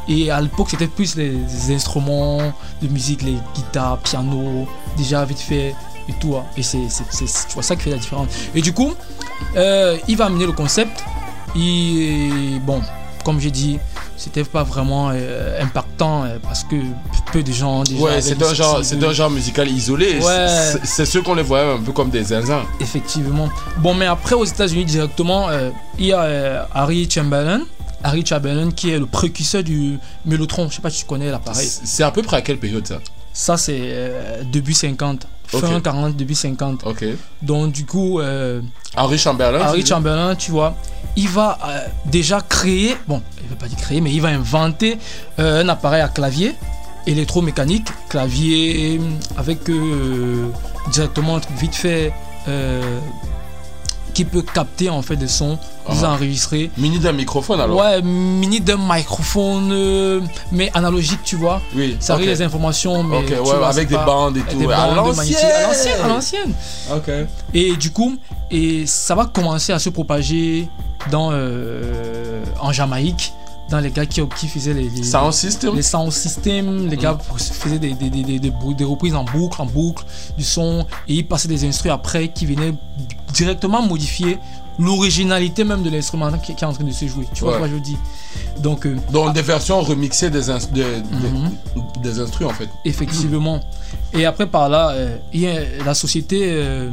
[0.08, 2.38] Et à l'époque, c'était plus les, les instruments
[2.82, 4.66] de musique, les guitares, piano,
[4.96, 5.74] déjà vite fait
[6.08, 6.34] et tout.
[6.36, 6.44] hein.
[6.56, 8.28] Et c'est c'est- c'est- tu vois ça qui fait la différence.
[8.54, 8.92] Et du coup,
[9.56, 11.04] euh, il va amener le concept.
[11.56, 12.30] Et
[12.64, 12.80] bon,
[13.24, 13.78] comme j'ai dit,
[14.16, 16.76] c'était pas vraiment euh, impactant euh, parce que
[17.32, 18.02] peu de gens déjà.
[18.02, 20.18] Ouais, c'est un, genre, de- un genre musical isolé.
[20.20, 20.46] Ouais.
[20.72, 22.62] C'est- C'est ceux qu'on les voyait un peu comme des zinzins.
[22.80, 23.48] Effectivement.
[23.78, 27.62] Bon, mais après, aux États-Unis directement, euh, il y a euh, Harry Chamberlain.
[28.02, 30.68] Harry Chamberlain qui est le précurseur du Mellotron.
[30.70, 31.68] Je sais pas si tu connais l'appareil.
[31.68, 32.98] C'est à peu près à quelle période ça?
[33.32, 35.26] Ça, c'est euh, début 50.
[35.52, 35.60] Ok.
[35.64, 36.86] Fin 40, début 50.
[36.86, 37.04] Ok.
[37.42, 38.20] Donc, du coup.
[38.20, 38.60] euh,
[39.18, 39.86] Chamberlain dis?
[39.86, 40.74] Chamberlain, tu vois,
[41.16, 44.28] il va euh, déjà créer, bon, il ne veut pas dire créer, mais il va
[44.28, 44.98] inventer
[45.38, 46.54] euh, un appareil à clavier
[47.06, 49.00] électromécanique, clavier
[49.36, 49.60] avec
[50.92, 52.12] directement un truc vite fait
[54.12, 55.58] qui peut capter en fait des sons,
[55.90, 56.70] les Ah.
[56.78, 60.20] Mini d'un microphone alors Ouais, mini d'un microphone, euh,
[60.52, 61.60] mais analogique, tu vois.
[61.76, 61.96] Oui.
[62.00, 62.18] Ça ok.
[62.20, 66.00] arrive les informations, mais ouais, vois, avec des bandes et tout, des à l'ancienne.
[66.04, 66.54] à l'ancienne.
[66.94, 67.10] Ok.
[67.54, 68.16] Et du coup,
[68.50, 70.68] et ça va commencer à se propager
[71.10, 73.32] dans, euh, en Jamaïque,
[73.70, 77.16] dans les gars qui, qui faisaient les, les Sound system les sound systems, les gars
[77.36, 80.04] faisaient des, des, des, des, des brou- des reprises en boucle, en boucle
[80.36, 82.74] du son, et ils passaient des instruments après qui venaient
[83.32, 84.38] directement modifier
[84.80, 87.26] l'originalité même de l'instrument qui, qui est en train de se jouer.
[87.34, 87.58] Tu vois Ouais.
[87.58, 87.98] ce que je veux dire
[88.58, 91.50] Donc, euh, Donc des versions remixées des, ins- de- de- Mhm.
[92.02, 92.68] des instruments en fait.
[92.84, 93.60] Effectivement.
[94.12, 96.90] Et après par là, euh, il y a la société euh,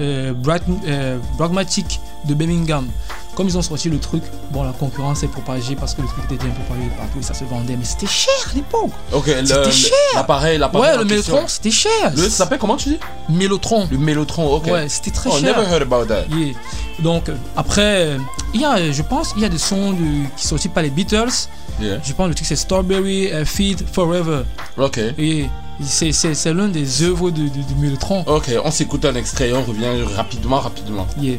[0.00, 2.86] euh, Bright- euh, Pragmatic de Birmingham.
[3.34, 4.22] Comme ils ont sorti le truc,
[4.52, 7.34] bon la concurrence est propagée parce que le truc était bien propagé partout et ça
[7.34, 8.92] se vendait, mais c'était cher à l'époque.
[9.12, 9.90] Ok, C'était cher.
[10.14, 11.04] l'appareil, l'appareil Ouais, le.
[11.04, 12.12] Mellotron, c'était cher.
[12.14, 12.98] Le, ça s'appelle comment tu dis?
[13.28, 13.88] Mellotron.
[13.90, 14.66] Le Mellotron, ok.
[14.66, 15.56] Ouais, c'était très oh, cher.
[15.56, 16.26] never heard about that.
[16.30, 16.54] Yeah.
[17.00, 18.18] Donc euh, après, euh,
[18.54, 20.68] il y a, euh, je pense, il y a des sons de- qui sont sortis
[20.68, 21.48] par les Beatles.
[21.80, 21.98] Yeah.
[22.04, 24.42] Je pense le truc c'est Strawberry Feed Forever.
[24.78, 24.98] Ok.
[25.18, 25.46] Et
[25.82, 26.12] c'est,
[26.52, 28.22] l'un des œuvres de, de, de Mellotron.
[28.28, 31.04] Ok, on s'écoute un extrait et on revient rapidement, rapidement.
[31.20, 31.38] Yeah.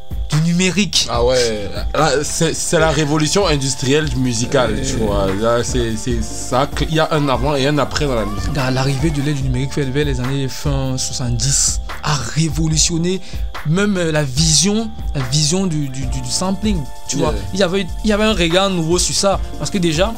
[0.31, 1.07] du numérique.
[1.09, 5.27] Ah ouais, Là, c'est la révolution industrielle musicale, tu vois.
[5.39, 6.69] Là, c'est ça.
[6.89, 8.49] Il y a un avant et un après dans la musique.
[8.55, 13.21] L'arrivée de l'aide du numérique fait vers les années fin 70 a révolutionné
[13.67, 16.77] même euh, la vision, la vision du, du, du- du sampling.
[17.07, 17.25] Tu Yeah.
[17.29, 20.13] vois, il y avait, il y avait un regard nouveau sur ça parce que déjà,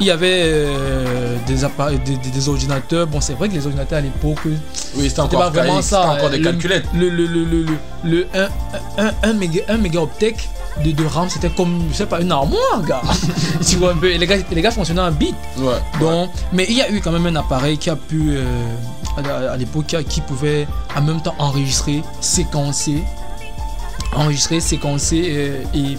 [0.00, 3.06] il y avait euh, des, appareils, des, des- des ordinateurs.
[3.06, 4.58] Bon, c'est vrai que les ordinateurs à l'époque, Oui,
[5.08, 6.10] c'était encore pas vraiment ça.
[6.10, 6.86] encore des Le- calculettes.
[6.94, 8.26] Le, le, le, le, le, le
[8.98, 10.36] 1, 1, méga, un mégaoctet
[10.84, 13.00] de, de RAM, c'était comme, je sais pas, une armoire, gars.
[13.66, 14.08] tu vois un peu.
[14.14, 15.34] Les gars, les gars fonctionnaient en bit.
[15.58, 15.72] Ouais.
[16.00, 18.44] Donc, mais il y a eu quand même un appareil qui a pu, euh,
[19.16, 23.02] à, à l'époque, qui pouvait en même temps enregistrer, séquencer,
[24.16, 25.96] enregistrer, séquencer euh, et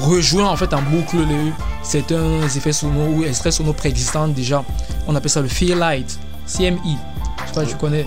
[0.00, 4.64] rejoindre en fait en boucle les, certains effets sonores ou extraits sonores préexistants déjà.
[5.06, 6.96] On appelle ça le Fairlight, CMI.
[7.44, 8.06] Je sais pas si tu connais.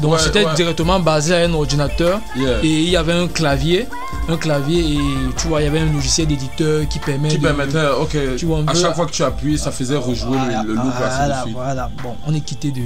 [0.00, 0.54] Donc Ouais, c'était ouais.
[0.54, 2.58] directement basé à un ordinateur Yeah.
[2.62, 3.86] et il y avait un clavier,
[4.28, 4.98] un clavier et
[5.36, 8.46] tu vois il y avait un logiciel d'éditeur qui permet Qui de- permettait, ok, tu
[8.46, 11.90] vois à chaque fois que tu appuies, ça faisait rejouer le, le loop voilà, voilà.
[12.02, 12.80] Bon, on est quitté de,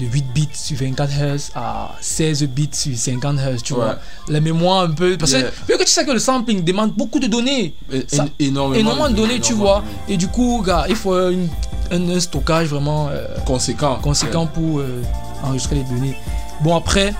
[0.00, 3.78] de 8 bits sur 24 Hz à 16 bits sur 50 Hz, tu Ouais.
[3.80, 3.98] vois.
[4.28, 5.16] La mémoire un peu.
[5.18, 5.42] Parce Yeah.
[5.42, 7.74] que, vu que tu sais que le sampling demande beaucoup de données.
[7.92, 9.82] É- Ça- énormément énormément de données, tu vois.
[10.08, 11.48] Et du coup, gars, il faut une-
[11.92, 15.02] un, un stockage vraiment euh, conséquent, conséquent pour euh,
[15.44, 16.16] enregistrer les données.
[16.62, 17.12] Bon, après,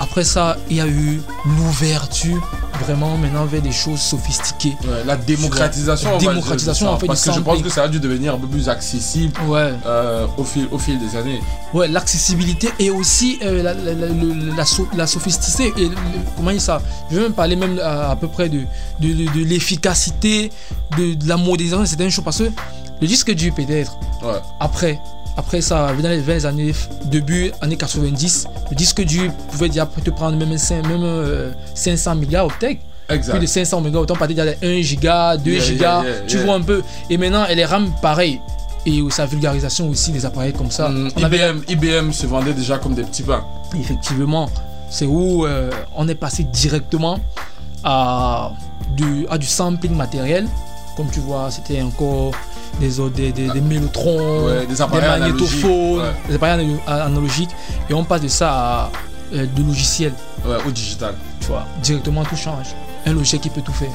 [0.00, 2.40] après ça, il y a eu l'ouverture
[2.82, 4.76] vraiment maintenant vers des choses sophistiquées.
[4.84, 7.88] Ouais, la démocratisation, démocratisation ça, en fait parce du que je pense que ça a
[7.88, 9.72] dû devenir un peu plus accessible Ouais.
[9.86, 11.40] euh, au, fil, au fil des années.
[11.74, 14.06] Ouais, l'accessibilité et aussi euh, la, la, la,
[14.56, 15.72] la, so- la sophisticité.
[15.76, 15.94] Et le-
[16.36, 16.80] comment dire ça?
[17.10, 18.60] Je vais même parler même à, à peu près de,
[19.00, 20.50] de, de- de l'efficacité,
[20.98, 22.24] de, de la modernisation de certaines choses.
[22.24, 22.50] Parce que
[23.00, 24.40] le disque dur, peut-être, Ouais.
[24.60, 25.00] après,
[25.36, 26.72] après ça, dans les, vers les années,
[27.06, 32.16] début années 90, le disque dur pouvait déjà te prendre même, cin- même euh, 500
[32.16, 32.78] mégaoctets.
[33.08, 33.32] Exact.
[33.32, 36.54] Plus de 500 mégaoctets, on partait déjà de 1 giga, 2 Yeah, yeah, tu vois
[36.54, 36.82] un peu.
[37.10, 38.40] Et maintenant, elle est RAM pareil.
[38.84, 40.90] Et sa vulgarisation aussi des appareils comme ça.
[41.22, 43.44] Avait- IBM, IBM se vendait déjà comme des petits pains.
[43.78, 44.48] Effectivement,
[44.90, 47.18] c'est où euh, on est passé directement
[47.84, 48.52] à
[48.96, 50.46] du, à du sampling matériel.
[50.96, 52.32] Comme tu vois, c'était encore
[52.80, 56.12] des, des, des, des mélotrons, Ouais, des appareils magnétophones, ouais.
[56.28, 57.50] des appareils ana- analogiques.
[57.88, 58.90] Et on passe de ça à
[59.34, 60.14] euh, de logiciels.
[60.46, 61.14] Ouais, au digital.
[61.40, 62.66] Tu vois, directement tout change.
[63.06, 63.90] Un logiciel qui peut tout faire.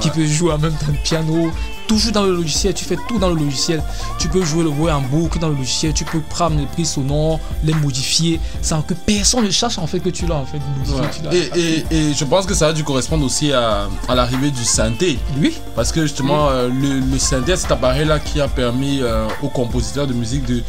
[0.00, 1.50] Qui peut jouer en même temps le piano,
[1.86, 3.82] toujours dans le logiciel, tu fais tout dans le logiciel.
[4.18, 6.90] Tu peux jouer le voix en boucle dans le logiciel, tu peux prendre les prises
[6.90, 10.58] sonores, les modifier, sans que personne ne cherche en fait que tu l'as en fait
[10.76, 11.00] modifié.
[11.00, 11.08] Ouais.
[11.16, 14.14] tu l'as- Et, et, et je pense que ça a dû correspondre aussi à, à
[14.14, 15.18] l'arrivée du synthé.
[15.40, 15.56] Oui.
[15.74, 19.48] Parce que justement, euh, le, le synthé, c'est cet appareil-là qui a permis euh, aux
[19.48, 20.62] compositeurs de musique de,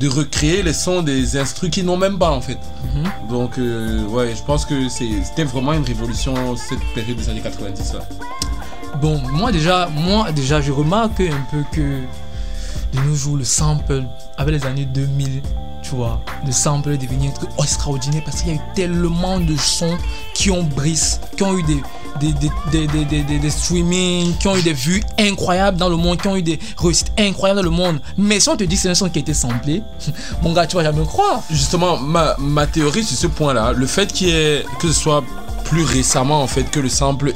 [0.00, 2.58] de recréer les sons des instruments qu'ils n'ont même pas en fait.
[2.94, 3.04] Mhm.
[3.30, 7.94] Donc, euh, ouais, je pense que c'était vraiment une révolution cette période des années 90
[7.94, 8.00] là.
[9.00, 12.02] Bon, moi déjà, moi déjà, je remarque un peu que
[12.92, 14.04] de nos jours, le sample,
[14.36, 15.42] avec les années 2000,
[15.82, 17.30] tu vois, le sample est devenu
[17.62, 19.96] extraordinaire parce qu'il y a eu tellement de sons
[20.34, 21.80] qui ont brisé, qui ont eu des,
[22.20, 22.32] des,
[22.86, 26.36] des, des, des, streamings, qui ont eu des vues incroyables dans le monde, qui ont
[26.36, 28.00] eu des réussites incroyables dans le monde.
[28.16, 29.82] Mais si on te dit que c'est un son qui a été samplé,
[30.42, 31.42] mon gars, tu vas jamais croire.
[31.50, 35.22] Justement, ma, théorie sur ce point-là, le fait que ce soit
[35.64, 37.34] plus récemment en fait que le sample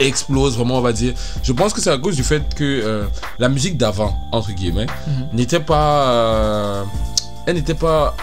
[0.00, 3.04] explose vraiment on va dire je pense que c'est à cause du fait que euh,
[3.38, 5.28] la musique d'avant entre guillemets Mhm.
[5.32, 6.82] n'était pas euh,
[7.46, 8.14] elle n'était pas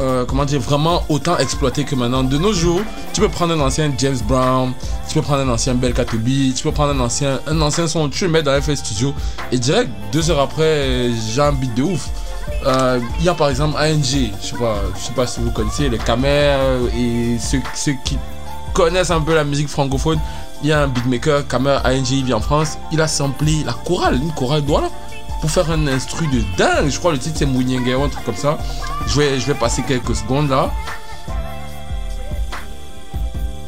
[0.00, 2.80] euh, comment dire vraiment autant exploitée que maintenant de nos jours
[3.12, 4.72] tu peux prendre un ancien James Brown
[5.08, 8.08] tu peux prendre un ancien Bel Katobi tu peux prendre un ancien un ancien son
[8.08, 9.12] tu le mets dans FL Studio
[9.50, 12.08] et direct deux heures après j'ai un beat de ouf
[12.64, 14.04] euh, il y a par exemple ANG,
[14.40, 16.56] je sais pas, je sais pas si vous connaissez les Camer
[16.96, 18.16] et ceux, ceux qui
[18.72, 20.20] connaissent un peu la musique francophone.
[20.62, 22.78] Il y a un beatmaker, Camer ANG, il vit en France.
[22.92, 24.90] Il a samplé la chorale, une chorale Douala,
[25.40, 26.88] pour faire un instru de dingue.
[26.88, 28.58] Je crois le titre c'est Mounyenge ou un truc comme ça.
[29.06, 30.70] Je vais, je vais passer quelques secondes là.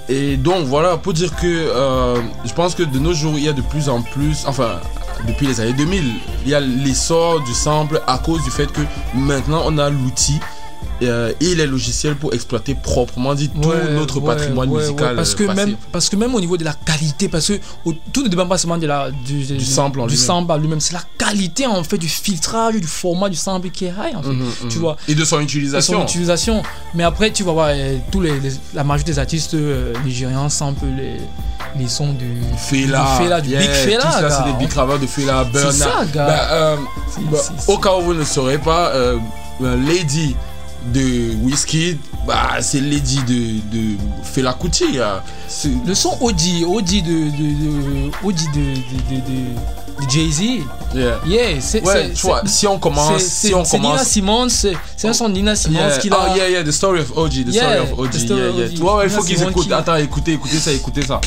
[0.08, 3.48] Et donc voilà, pour dire que euh, je pense que de nos jours, il y
[3.48, 4.80] a de plus en plus, enfin,
[5.26, 6.14] depuis les années 2000,
[6.44, 8.82] il y a l'essor du sample à cause du fait que
[9.14, 10.40] maintenant on a l'outil
[11.02, 15.16] euh, et les logiciels pour exploiter proprement dit tout Ouais, notre ouais, patrimoine ouais, musical.
[15.16, 15.66] parce euh, que passé.
[15.66, 18.46] même parce que même au niveau de la qualité parce que au- tout ne dépend
[18.46, 19.60] pas seulement de la du, du- du lui-même.
[19.66, 23.86] sample en lui-même c'est la qualité en fait du filtrage du format du sample qui
[23.86, 24.82] est high en fait Mhm, tu mhm.
[24.82, 25.98] vois Et de son Et utilisation.
[25.98, 26.62] son utilisation
[26.94, 30.48] mais après tu vas voir euh, tous les, les- la majorité des artistes euh, nigérians
[30.48, 31.16] samplent les
[31.76, 34.68] les sons du Fela, du, Fela, du yeah, Big Fela tout ça c'est des big
[34.68, 35.72] graveurs de Fela, Bernard.
[35.74, 36.26] ça, gars.
[36.26, 36.76] Bah, euh,
[37.10, 39.18] C'est- bah, c'est- au cas où vous ne saurez pas, euh,
[39.62, 40.36] euh, Lady,
[40.92, 44.98] de Whiskey, bah, c'est Lady de, de Fela Kuti.
[45.00, 45.22] hein.
[45.86, 48.74] Le son OG, OG de, de, de, OG de, de,
[49.10, 50.40] de, de- de Jay-Z.
[50.94, 51.20] Yeah.
[51.26, 51.82] Yeah, c'est.
[51.84, 55.08] Ouais, tu vois, si on commence- c'est- si on c'est Nina commence- Simone, c'est c'est
[55.08, 55.98] un son de Nina Simone Yeah.
[55.98, 56.18] qu'il a.
[56.32, 58.68] Oh, yeah, yeah, the story of OG, the Yeah, story of story yeah, yeah.
[58.70, 59.70] Tu vois, il faut qu'ils écoutent.
[59.72, 61.20] Attends, écoutez, écoutez ça, écoutez ça.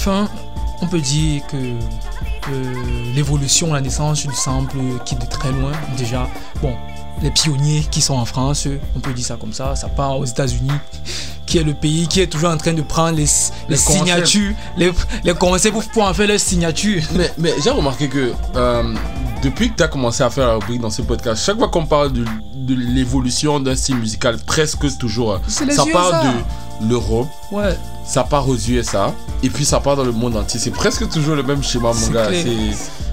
[0.00, 0.30] Enfin,
[0.80, 2.74] on peut dire que euh,
[3.14, 6.26] l'évolution, la naissance du sample qui est de très loin, déjà,
[6.62, 6.74] bon,
[7.20, 10.24] les pionniers qui sont en France, on peut dire ça comme ça, ça part aux
[10.24, 10.70] États-Unis,
[11.44, 14.90] qui est le pays qui est toujours en train de prendre les, signatures, les,
[15.22, 17.02] les concepts pour pouvoir en faire leurs signatures.
[17.14, 18.94] Mais, mais j'ai remarqué que euh,
[19.42, 21.84] depuis que tu as commencé à faire la rubrique dans ce podcast, chaque fois qu'on
[21.84, 22.24] parle de,
[22.54, 27.76] de l'évolution d'un style musical, presque toujours, ça part de l'Europe, Ouais.
[28.10, 30.58] Ça part aux USA, et puis ça part dans le monde entier.
[30.58, 32.26] C'est presque toujours le même schéma, mon gars.
[32.32, 32.44] C'est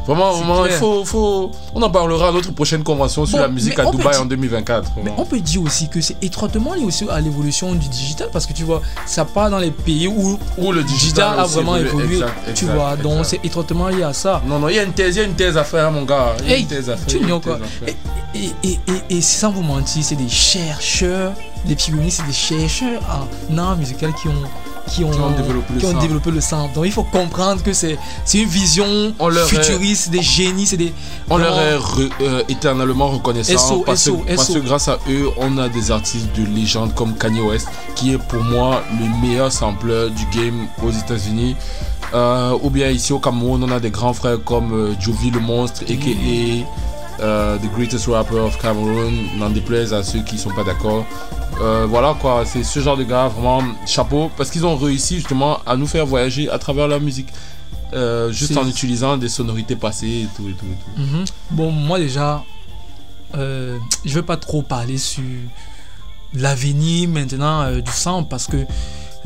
[0.08, 1.52] vraiment, vraiment, il faut, faut.
[1.76, 4.22] On en parlera à notre prochaine convention sur Bon, la musique mais à Dubaï dire-
[4.22, 4.92] en 2024.
[4.96, 5.22] Mais vraiment.
[5.22, 8.54] on peut dire aussi que c'est étroitement lié aussi à l'évolution du digital parce que
[8.54, 12.16] tu vois, ça part dans les pays où, Où le digital a vraiment évolué.
[12.16, 14.42] Exact, tu exact, vois, donc c'est étroitement lié à ça.
[14.48, 16.06] Non, non, il y a une thèse, il y a une thèse à faire, mon
[16.06, 16.34] gars.
[16.44, 17.06] Il y a Hey, une thèse à faire.
[17.06, 17.60] tu ignores quoi
[18.34, 18.78] et, et,
[19.10, 21.34] et sans vous mentir, c'est des chercheurs,
[21.68, 23.02] les pionniers, c'est des chercheurs
[23.52, 24.34] en art musical qui ont,
[24.88, 26.02] qui ont, Qui ont développé le ont sample.
[26.02, 26.74] développé le sample.
[26.76, 27.98] Donc il faut comprendre que c'est
[28.34, 30.94] une vision On leur futuriste, des génies, c'est des.
[31.30, 34.54] On leur est re- euh, éternellement reconnaissant SO, parce, SO, que, parce SO.
[34.56, 38.18] que grâce à eux, on a des artistes de légende comme Kanye West, qui est
[38.18, 41.56] pour moi le meilleur sampler du game aux États-Unis.
[42.14, 45.42] Euh, ou bien ici au Cameroun, on a des grands frères comme euh, Jovi le
[45.42, 46.10] monstre, aka
[47.20, 51.04] euh, The Greatest Rapper of Cameroon, n'en déplaise à ceux qui sont pas d'accord.
[51.60, 55.60] Euh, voilà quoi, c'est ce genre de gars, vraiment chapeau, parce qu'ils ont réussi justement
[55.66, 57.30] à nous faire voyager à travers leur musique.
[57.94, 61.02] Euh, juste en utilisant des sonorités passées et tout et tout et tout.
[61.02, 61.26] Mhm.
[61.52, 62.44] Bon, moi déjà,
[63.36, 65.24] euh, je vais pas trop parler sur
[66.34, 68.58] l'avenir maintenant du sample parce que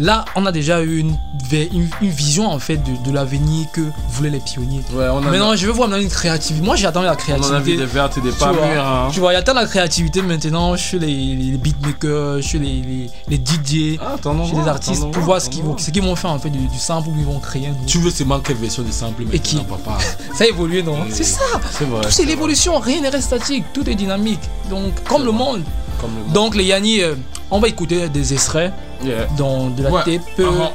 [0.01, 1.15] là, on a déjà eu une,
[1.49, 4.81] ve- une, une vision en fait de, de l'avenir que voulaient les pionniers.
[4.93, 6.65] on en a- maintenant, je veux voir maintenant une créativité.
[6.65, 7.51] Moi, j'attends la créativité.
[7.53, 8.61] On en a vu des vertes et des pas mûres.
[8.85, 9.09] hein.
[9.13, 12.81] Tu vois, il y a tant la créativité maintenant chez les, les beatmakers, chez les,
[12.81, 16.15] les, les DJ, attendons chez les artistes pour voir, ce qu'ils vont, ce qu'ils vont
[16.15, 17.69] faire en fait du, du sample ou ils vont créer.
[17.87, 19.97] Tu veux seulement quelle version des samples Et qui papa
[20.35, 21.41] Ça a évolué, non C'est ça
[21.77, 22.01] C'est vrai.
[22.01, 24.41] Tout c'est l'évolution, rien n'est reste statique, tout est dynamique.
[24.69, 25.63] Donc, comme le monde.
[25.99, 26.33] Comme le monde.
[26.33, 27.15] Donc, les Yanni, euh,
[27.51, 28.71] on va écouter des extraits
[29.03, 29.27] Yeah.
[29.37, 30.03] dans de la Ouais.
[30.03, 30.21] tape.
[30.39, 30.69] euh, Uh-huh.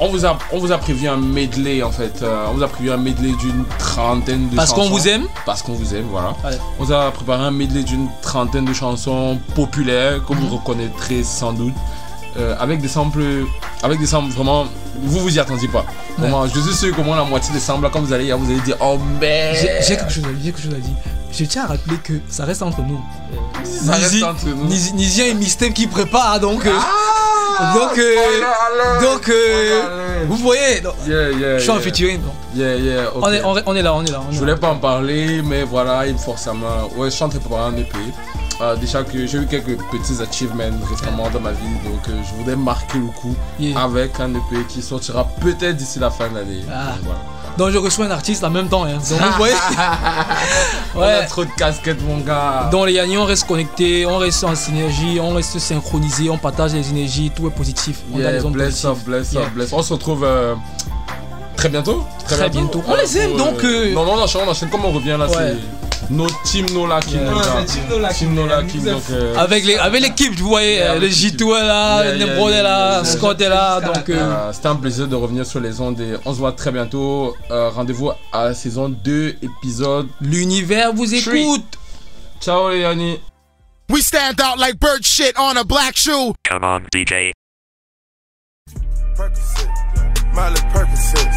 [0.00, 2.20] On vous, a, on vous a prévu un medley en fait.
[2.22, 4.82] Euh, on vous a prévu un medley d'une trentaine de Parce chansons.
[4.82, 6.30] qu'on vous aime Parce qu'on vous aime, voilà.
[6.44, 6.58] Ouais.
[6.80, 10.40] On vous a préparé un medley d'une trentaine de chansons populaires que Mhm.
[10.40, 11.74] vous reconnaîtrez sans doute.
[12.36, 13.22] Euh, avec des samples.
[13.84, 14.64] Avec des samples vraiment.
[15.00, 15.84] Vous vous y attendiez pas.
[16.18, 18.50] Vraiment, je suis sûr qu'au moins la moitié des samples, là, quand vous allez vous
[18.50, 19.56] allez dire Oh merde
[19.86, 20.94] J'ai quelque chose à dire, j'ai quelque chose à dire.
[21.30, 23.00] Je tiens à rappeler que ça reste entre nous.
[23.64, 24.66] Ça reste entre nous.
[24.68, 26.66] Nizi- Nizia et Mystème qui préparent, donc.
[26.66, 27.13] euh, Ah,
[27.74, 31.82] donc, euh, donc, euh, vous voyez, donc, Yeah, yeah, je suis en yeah.
[31.82, 32.20] featuring.
[32.20, 32.32] donc.
[32.56, 34.20] On, est, on, est- on est là, on est là.
[34.26, 34.40] on Je là.
[34.40, 36.88] voulais pas en parler, mais voilà, il me force à main.
[36.96, 37.96] Ouais, je suis en train de préparer un EP.
[38.60, 42.34] Euh, déjà que j'ai eu quelques petits achievements récemment dans ma vie, donc euh, je
[42.36, 43.34] voudrais marquer le coup
[43.76, 46.62] avec un EP qui sortira peut-être d'ici la fin de l'année.
[46.72, 46.94] Ah.
[47.02, 47.18] Voilà.
[47.56, 48.84] Donc, je reçois un artiste en même temps.
[48.84, 48.94] hein.
[49.10, 49.54] Donc, vous voyez
[50.96, 52.68] On a trop de casquettes, mon gars.
[52.70, 56.72] Dans les Yanni, on reste connecté, on reste en synergie, on reste synchronisé, on partage
[56.74, 57.98] les énergies, tout est positif.
[58.12, 59.42] On a Yeah, bless up, bless Yeah.
[59.42, 59.78] up, bless up.
[59.78, 60.54] On se retrouve euh,
[61.56, 62.04] très bientôt.
[62.26, 62.82] Très bientôt.
[62.86, 64.68] On les aime, pour, donc, euh, Non, non, on enchaîne, on enchaîne.
[64.70, 65.54] Comme on revient là, Ouais.
[65.92, 67.20] c'est nos team Nola King.
[67.20, 67.30] Yeah.
[67.30, 67.54] mon gars.
[67.56, 67.74] Ouais, c'est
[68.14, 68.34] Team
[69.10, 72.26] euh, Avec les- avec l'équipe, vous voyez, Yeah, le avec J2 est là, Yeah, yeah,
[72.26, 74.08] Nemrod est yeah, là, yeah, Scott est là, donc.
[74.08, 76.70] euh, Euh, C'était un plaisir de revenir sur les ondes et on se voit très
[76.72, 77.34] bientôt.
[77.50, 80.08] Euh, Rendez-vous à la saison 2, épisode.
[80.20, 81.78] L'univers vous écoute.
[82.40, 83.20] Ciao les.
[83.90, 86.32] We stand out like bird shit on a black shoe.
[86.48, 87.32] Come on, DJ.
[90.34, 91.28] Miley Percocet,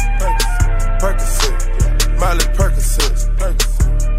[0.98, 1.52] Percocet,
[2.18, 3.77] Miley Percocet, Percocet,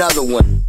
[0.00, 0.59] Another one.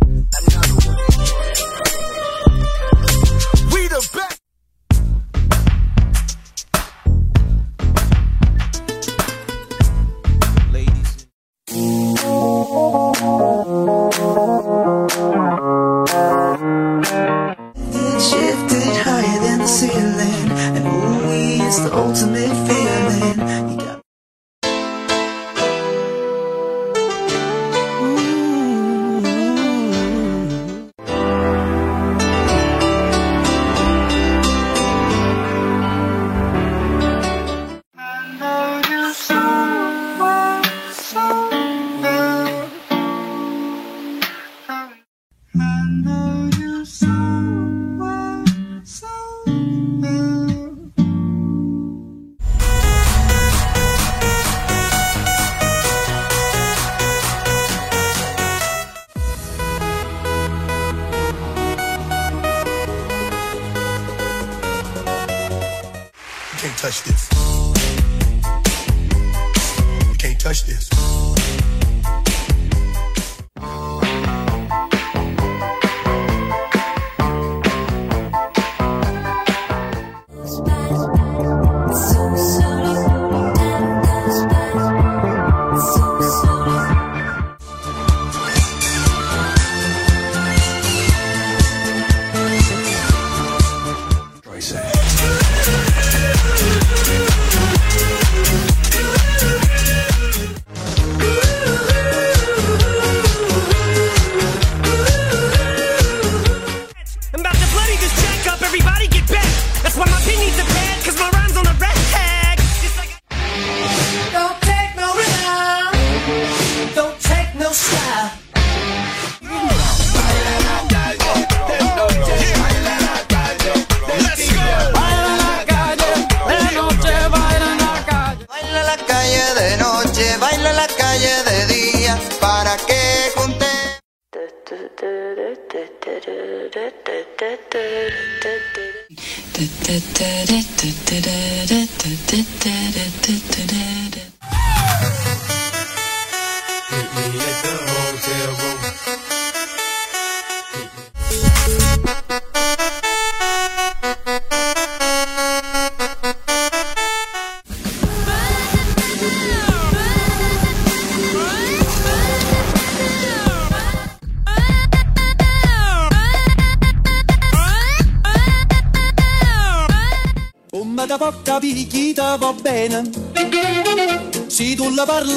[118.11, 118.50] No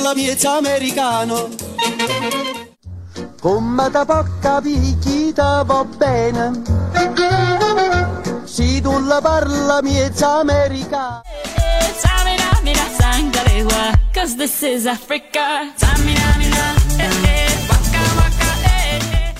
[0.04, 1.48] tu la parla miezza americano.
[3.40, 6.62] Come da porca picchita va bene,
[8.44, 11.22] se tu la parla miezza americano.
[12.02, 15.72] Tamina, mina, sangalewa, cause this is Africa.
[15.78, 19.34] Tamina, mina, eh, eh, waka, waka, eh, eh.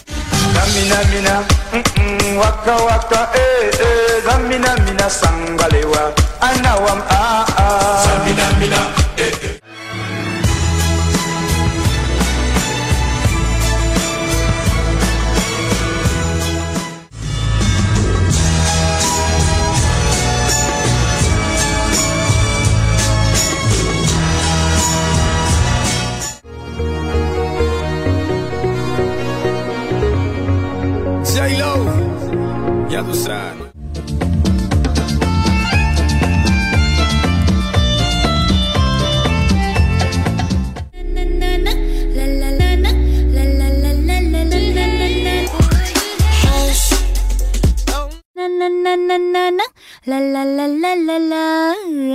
[0.55, 4.23] Zamina mina, mm-mm, waka waka, eh eh.
[4.25, 8.05] Zamina mina sangalewa, anawam ah ah.
[8.05, 8.81] Zamina mina,
[9.19, 9.44] eh eh.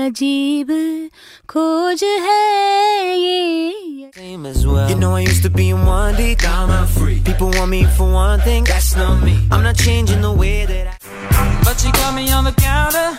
[0.09, 0.69] अजीब
[1.49, 2.03] खोज
[4.69, 4.89] well.
[4.89, 7.19] You know I used to be in one day, Now I'm free.
[7.29, 8.63] People want me for one thing.
[8.63, 9.35] That's not me.
[9.51, 13.09] I'm not changing the way that I But you caught me on the counter.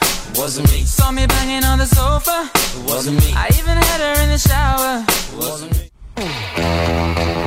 [0.41, 0.81] Wasn't me.
[0.97, 2.39] Saw me banging on the sofa.
[2.87, 3.33] Wasn't me.
[3.35, 4.95] I even had her in the shower.
[5.37, 7.40] Wasn't me.